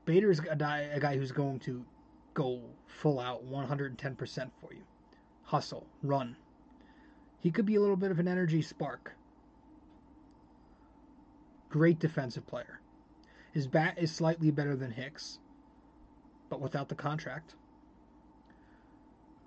[0.05, 1.83] Bader is a a guy who's going to
[2.35, 4.83] go full out 110% for you.
[5.43, 6.35] Hustle, run.
[7.39, 9.13] He could be a little bit of an energy spark.
[11.69, 12.79] Great defensive player.
[13.51, 15.39] His bat is slightly better than Hicks,
[16.49, 17.55] but without the contract.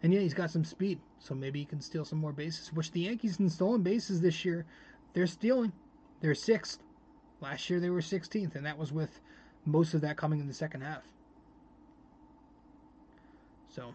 [0.02, 2.72] And yeah, he's got some speed, so maybe he can steal some more bases.
[2.72, 4.64] Which the Yankees in stolen bases this year,
[5.12, 5.72] they're stealing.
[6.20, 6.80] They're sixth.
[7.40, 9.20] Last year they were 16th, and that was with
[9.66, 11.02] most of that coming in the second half.
[13.78, 13.94] So,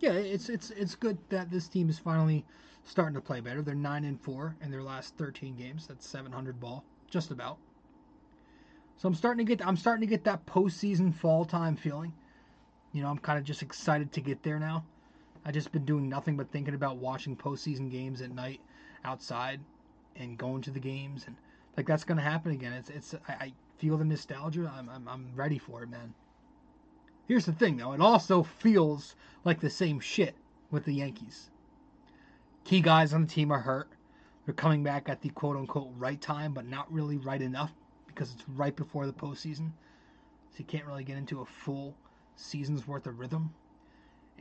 [0.00, 2.42] yeah, it's it's it's good that this team is finally
[2.84, 3.60] starting to play better.
[3.60, 5.86] They're nine and four in their last 13 games.
[5.86, 7.58] That's 700 ball, just about.
[8.96, 12.14] So I'm starting to get I'm starting to get that postseason fall time feeling.
[12.94, 14.86] You know, I'm kind of just excited to get there now.
[15.44, 18.62] I just been doing nothing but thinking about watching postseason games at night
[19.04, 19.60] outside
[20.16, 21.36] and going to the games and
[21.76, 22.72] like that's gonna happen again.
[22.72, 24.72] It's it's I, I feel the nostalgia.
[24.74, 26.14] I'm, I'm I'm ready for it, man.
[27.26, 29.14] Here's the thing though, it also feels
[29.44, 30.34] like the same shit
[30.70, 31.50] with the Yankees.
[32.64, 33.88] Key guys on the team are hurt.
[34.44, 37.72] They're coming back at the quote unquote right time, but not really right enough
[38.06, 39.70] because it's right before the postseason.
[40.50, 41.94] So you can't really get into a full
[42.36, 43.52] seasons worth of rhythm.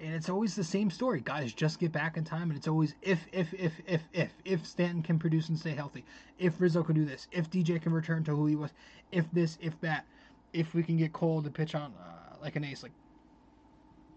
[0.02, 1.22] And it's always the same story.
[1.22, 4.66] Guys just get back in time, and it's always if, if, if, if, if, if
[4.66, 6.04] Stanton can produce and stay healthy,
[6.40, 8.72] if Rizzo can do this, if DJ can return to who he was,
[9.12, 10.06] if this, if that,
[10.52, 12.84] if we can get Cole to pitch on uh, like an ace.
[12.84, 12.92] Like,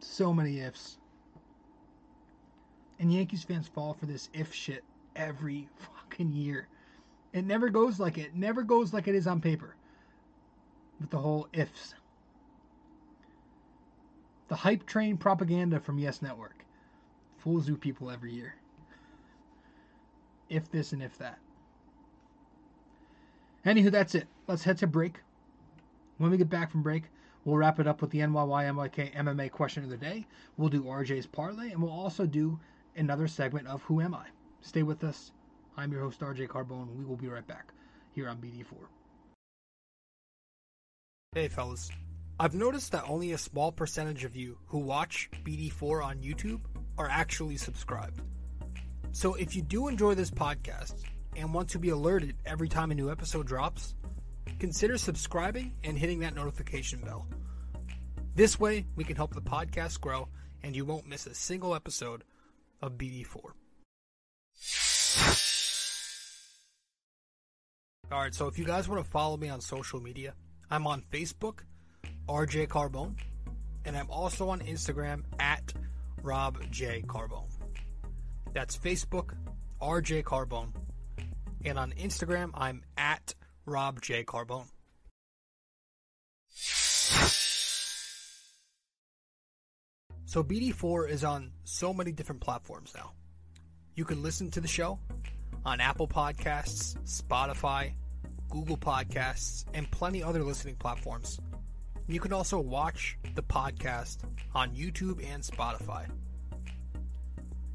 [0.01, 0.99] so many ifs.
[2.99, 6.68] And Yankees fans fall for this if shit every fucking year.
[7.33, 8.35] It never goes like it.
[8.35, 9.77] Never goes like it is on paper.
[11.01, 11.95] With the whole ifs.
[14.49, 16.64] The hype train propaganda from Yes Network.
[17.39, 18.55] Fools you people every year.
[20.49, 21.39] If this and if that.
[23.64, 24.29] Anywho, that's it.
[24.47, 25.20] Let's head to break.
[26.18, 27.03] When we get back from break,
[27.47, 30.26] we'll wrap it up with the NYY NYK MMA question of the day.
[30.59, 32.59] We'll do RJ's parlay, and we'll also do
[32.97, 34.26] another segment of Who Am I?
[34.61, 35.32] Stay with us.
[35.76, 36.94] I'm your host, RJ Carbone.
[36.97, 37.72] We will be right back
[38.14, 38.64] here on BD4.
[41.34, 41.88] Hey, fellas.
[42.38, 46.61] I've noticed that only a small percentage of you who watch BD4 on YouTube
[46.99, 48.20] are actually subscribed.
[49.12, 50.94] So if you do enjoy this podcast
[51.36, 53.94] and want to be alerted every time a new episode drops,
[54.59, 57.26] consider subscribing and hitting that notification bell.
[58.34, 60.28] This way, we can help the podcast grow
[60.62, 62.24] and you won't miss a single episode
[62.82, 63.53] of BD4.
[68.12, 70.34] Alright, so if you guys want to follow me on social media,
[70.70, 71.61] I'm on Facebook,
[72.28, 73.16] RJ Carbone,
[73.84, 75.72] and I'm also on Instagram at
[76.22, 77.03] Rob J.
[77.07, 77.51] Carbone.
[78.53, 79.34] That's Facebook,
[79.80, 80.72] RJ Carbone,
[81.64, 83.34] and on Instagram, I'm at
[83.66, 84.24] Rob J.
[84.24, 84.68] Carbone.
[90.24, 93.12] So BD4 is on so many different platforms now.
[93.94, 94.98] You can listen to the show
[95.64, 97.92] on Apple Podcasts, Spotify,
[98.50, 101.40] Google Podcasts, and plenty other listening platforms.
[102.08, 104.18] You can also watch the podcast
[104.54, 106.06] on YouTube and Spotify.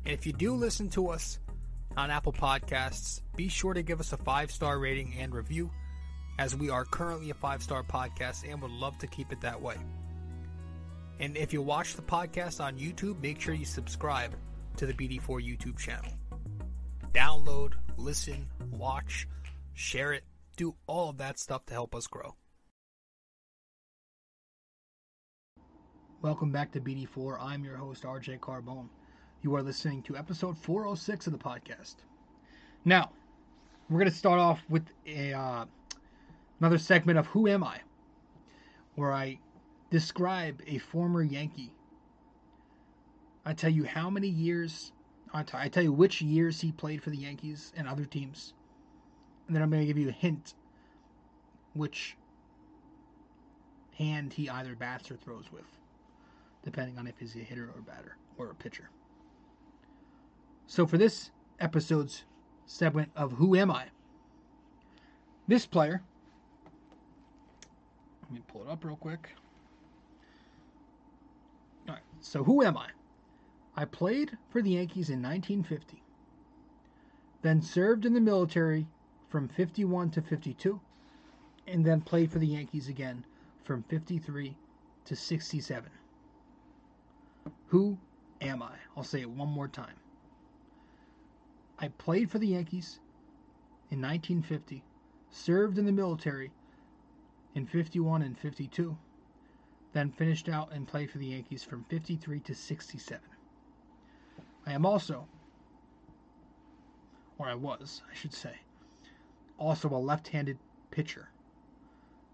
[0.05, 1.39] And if you do listen to us
[1.97, 5.69] on Apple Podcasts, be sure to give us a five star rating and review,
[6.41, 9.61] as we are currently a five star podcast and would love to keep it that
[9.61, 9.75] way.
[11.19, 14.33] And if you watch the podcast on YouTube, make sure you subscribe
[14.77, 16.11] to the BD4 YouTube channel.
[17.13, 19.27] Download, listen, watch,
[19.75, 20.23] share it,
[20.57, 22.33] do all of that stuff to help us grow.
[26.23, 27.37] Welcome back to BD4.
[27.39, 28.89] I'm your host, RJ Carbone.
[29.43, 31.97] You are listening to episode 406 of the podcast.
[32.83, 33.11] Now,
[33.91, 35.65] we're going to start off with a uh,
[36.61, 37.79] another segment of Who Am I?
[38.93, 39.39] Where I
[39.89, 41.73] describe a former Yankee.
[43.43, 44.91] I tell you how many years,
[45.33, 48.53] I t- I tell you which years he played for the Yankees and other teams.
[49.47, 50.53] And then I'm going to give you a hint
[51.73, 52.15] which
[53.97, 55.65] hand he either bats or throws with,
[56.63, 58.91] depending on if he's a hitter or a batter or a pitcher.
[60.67, 62.23] So for this episode's
[62.67, 63.85] segment of Who Am I?
[65.47, 66.03] This player,
[68.31, 69.27] let me pull it up real quick.
[71.89, 72.87] All right, so who am I?
[73.75, 76.01] I played for the Yankees in 1950,
[77.41, 78.87] then served in the military
[79.27, 80.79] from 51 to 52,
[81.67, 83.25] and then played for the Yankees again
[83.65, 84.55] from 53
[85.05, 85.89] to 67.
[87.67, 87.97] Who
[88.39, 88.75] am I?
[88.95, 89.95] I'll say it one more time.
[91.79, 93.01] I played for the Yankees
[93.89, 94.83] in 1950,
[95.31, 96.51] served in the military
[97.55, 98.97] in 51 and 52,
[99.93, 103.21] then finished out and played for the Yankees from 53 to 67.
[104.65, 105.27] I am also,
[107.37, 108.53] or I was, I should say,
[109.57, 110.57] also a left handed
[110.91, 111.29] pitcher.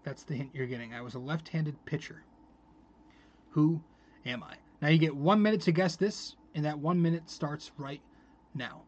[0.04, 0.94] That's the hint you're getting.
[0.94, 2.22] I was a left handed pitcher.
[3.50, 3.80] Who
[4.24, 4.54] am I?
[4.80, 8.00] Now you get one minute to guess this, and that one minute starts right
[8.54, 8.82] now.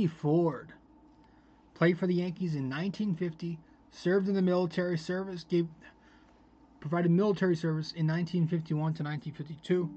[0.00, 0.72] Whitey Ford
[1.74, 3.58] played for the Yankees in 1950,
[3.90, 5.68] served in the military service, gave
[6.80, 9.90] provided military service in 1951 to 1952,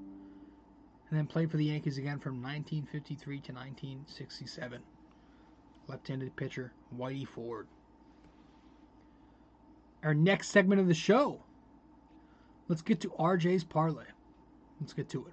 [1.08, 4.82] and then played for the Yankees again from 1953 to 1967.
[5.86, 7.66] Left-handed pitcher Whitey Ford.
[10.02, 11.40] Our next segment of the show.
[12.68, 14.04] Let's get to RJ's parlay.
[14.80, 15.32] Let's get to it.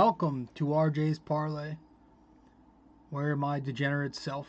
[0.00, 1.74] Welcome to RJ's Parlay,
[3.10, 4.46] where my degenerate self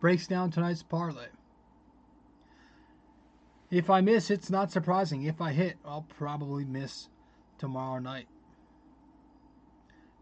[0.00, 1.28] breaks down tonight's parlay.
[3.70, 5.22] If I miss, it's not surprising.
[5.22, 7.08] If I hit, I'll probably miss
[7.58, 8.26] tomorrow night.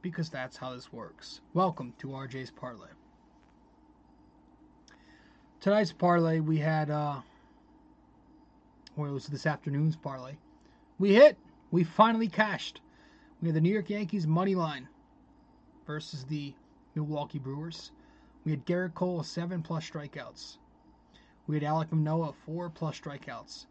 [0.02, 1.40] Because that's how this works.
[1.54, 2.90] Welcome to RJ's Parlay.
[5.62, 7.22] Tonight's parlay, we had, uh,
[8.98, 10.34] or it was this afternoon's parlay.
[10.98, 11.38] We hit
[11.70, 12.80] we finally cashed.
[13.40, 14.88] We had the New York Yankees money line
[15.86, 16.52] versus the
[16.94, 17.92] Milwaukee Brewers.
[18.44, 20.58] We had Gerrit Cole seven plus strikeouts.
[21.46, 23.66] We had Alek Manoah four plus strikeouts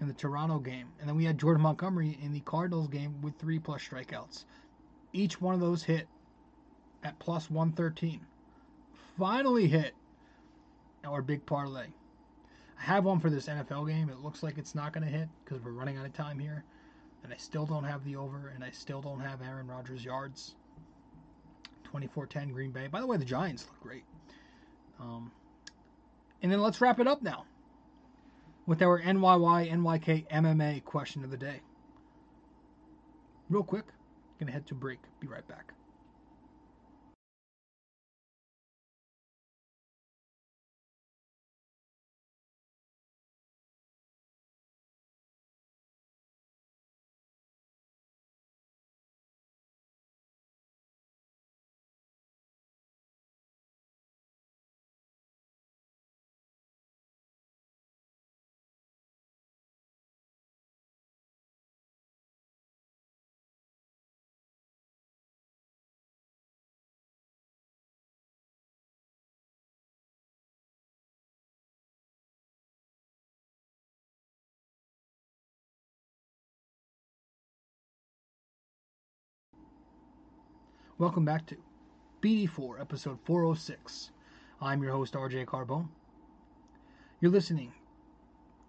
[0.00, 3.36] in the Toronto game, and then we had Jordan Montgomery in the Cardinals game with
[3.38, 4.44] three plus strikeouts.
[5.12, 6.08] Each one of those hit
[7.04, 8.20] at plus 113.
[9.18, 9.94] Finally hit
[11.04, 11.86] our big parlay.
[12.78, 14.08] I have one for this NFL game.
[14.08, 16.64] It looks like it's not going to hit because we're running out of time here
[17.24, 20.54] and I still don't have the over, and I still don't have Aaron Rodgers yards.
[21.92, 22.86] 24-10 Green Bay.
[22.86, 24.04] By the way, the Giants look great.
[25.00, 25.30] Um,
[26.42, 27.44] and then let's wrap it up now
[28.66, 31.60] with our NYY NYK MMA question of the day.
[33.50, 33.84] Real quick,
[34.38, 34.98] gonna head to break.
[35.20, 35.72] Be right back.
[81.02, 81.56] Welcome back to
[82.22, 84.12] BD4, episode 406.
[84.60, 85.88] I'm your host, RJ Carbone.
[87.20, 87.72] You're listening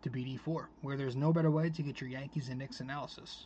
[0.01, 3.45] to BD4, where there's no better way to get your Yankees and Knicks analysis.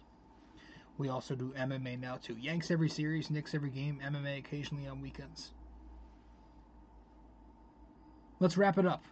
[0.97, 2.37] We also do MMA now too.
[2.39, 5.51] Yanks every series, Knicks every game, MMA occasionally on weekends.
[8.39, 9.03] Let's wrap it up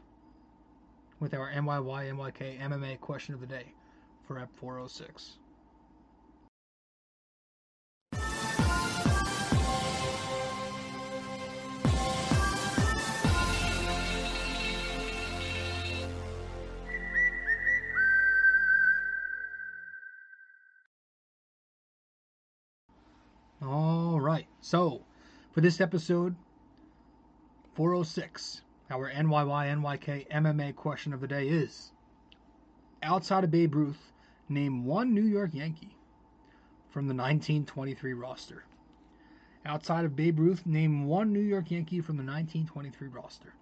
[1.20, 3.74] with our NYY NYK MMA question of the day
[4.26, 5.40] for Ep 406.
[24.66, 25.04] So,
[25.52, 26.36] for this episode
[27.76, 31.92] 406, our NYY NYK MMA question of the day is
[33.04, 34.12] Outside of Babe Ruth,
[34.50, 35.96] name one New York Yankee
[36.90, 38.64] from the 1923 roster.
[39.68, 43.54] Outside of Babe Ruth, name one New York Yankee from the 1923 roster.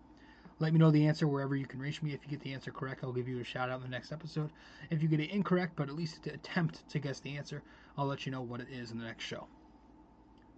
[0.60, 2.14] Let me know the answer wherever you can reach me.
[2.14, 4.14] If you get the answer correct, I'll give you a shout out in the next
[4.14, 4.52] episode.
[4.90, 7.62] If you get it incorrect, but at least attempt to guess the answer,
[7.98, 9.48] I'll let you know what it is in the next show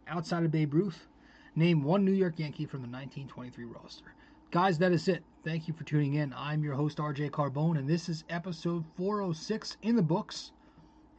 [0.07, 1.07] outside of Babe Ruth,
[1.55, 4.13] name one New York Yankee from the 1923 roster.
[4.51, 5.23] Guys, that is it.
[5.43, 6.33] Thank you for tuning in.
[6.37, 10.51] I'm your host, RJ Carbone, and this is episode 406 in the books.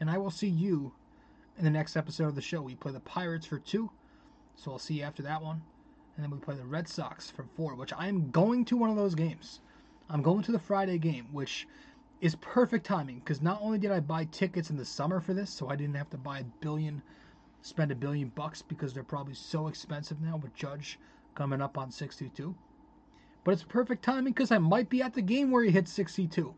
[0.00, 0.92] And I will see you
[1.58, 2.62] in the next episode of the show.
[2.62, 3.90] We play the Pirates for two,
[4.54, 5.62] so I'll see you after that one.
[6.16, 8.90] And then we play the Red Sox for four, which I am going to one
[8.90, 9.60] of those games.
[10.08, 11.66] I'm going to the Friday game, which
[12.20, 15.50] is perfect timing because not only did I buy tickets in the summer for this,
[15.50, 17.02] so I didn't have to buy a billion
[17.66, 21.00] spend a billion bucks because they're probably so expensive now with Judge
[21.34, 22.54] coming up on 62.
[23.42, 26.54] But it's perfect timing because I might be at the game where he hits 62.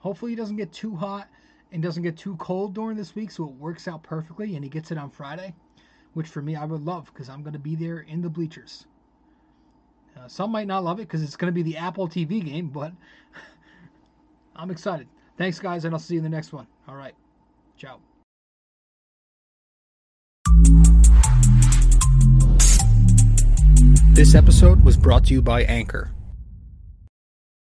[0.00, 1.28] Hopefully he doesn't get too hot
[1.70, 4.70] and doesn't get too cold during this week, so it works out perfectly, and he
[4.70, 5.54] gets it on Friday,
[6.14, 8.86] which for me I would love because I'm going to be there in the bleachers.
[10.16, 12.68] Uh, some might not love it because it's going to be the Apple TV game,
[12.68, 12.92] but
[14.56, 15.06] I'm excited.
[15.36, 16.66] Thanks, guys, and I'll see you in the next one.
[16.88, 17.14] All right.
[17.76, 18.00] Ciao.
[24.16, 26.10] This episode was brought to you by Anchor.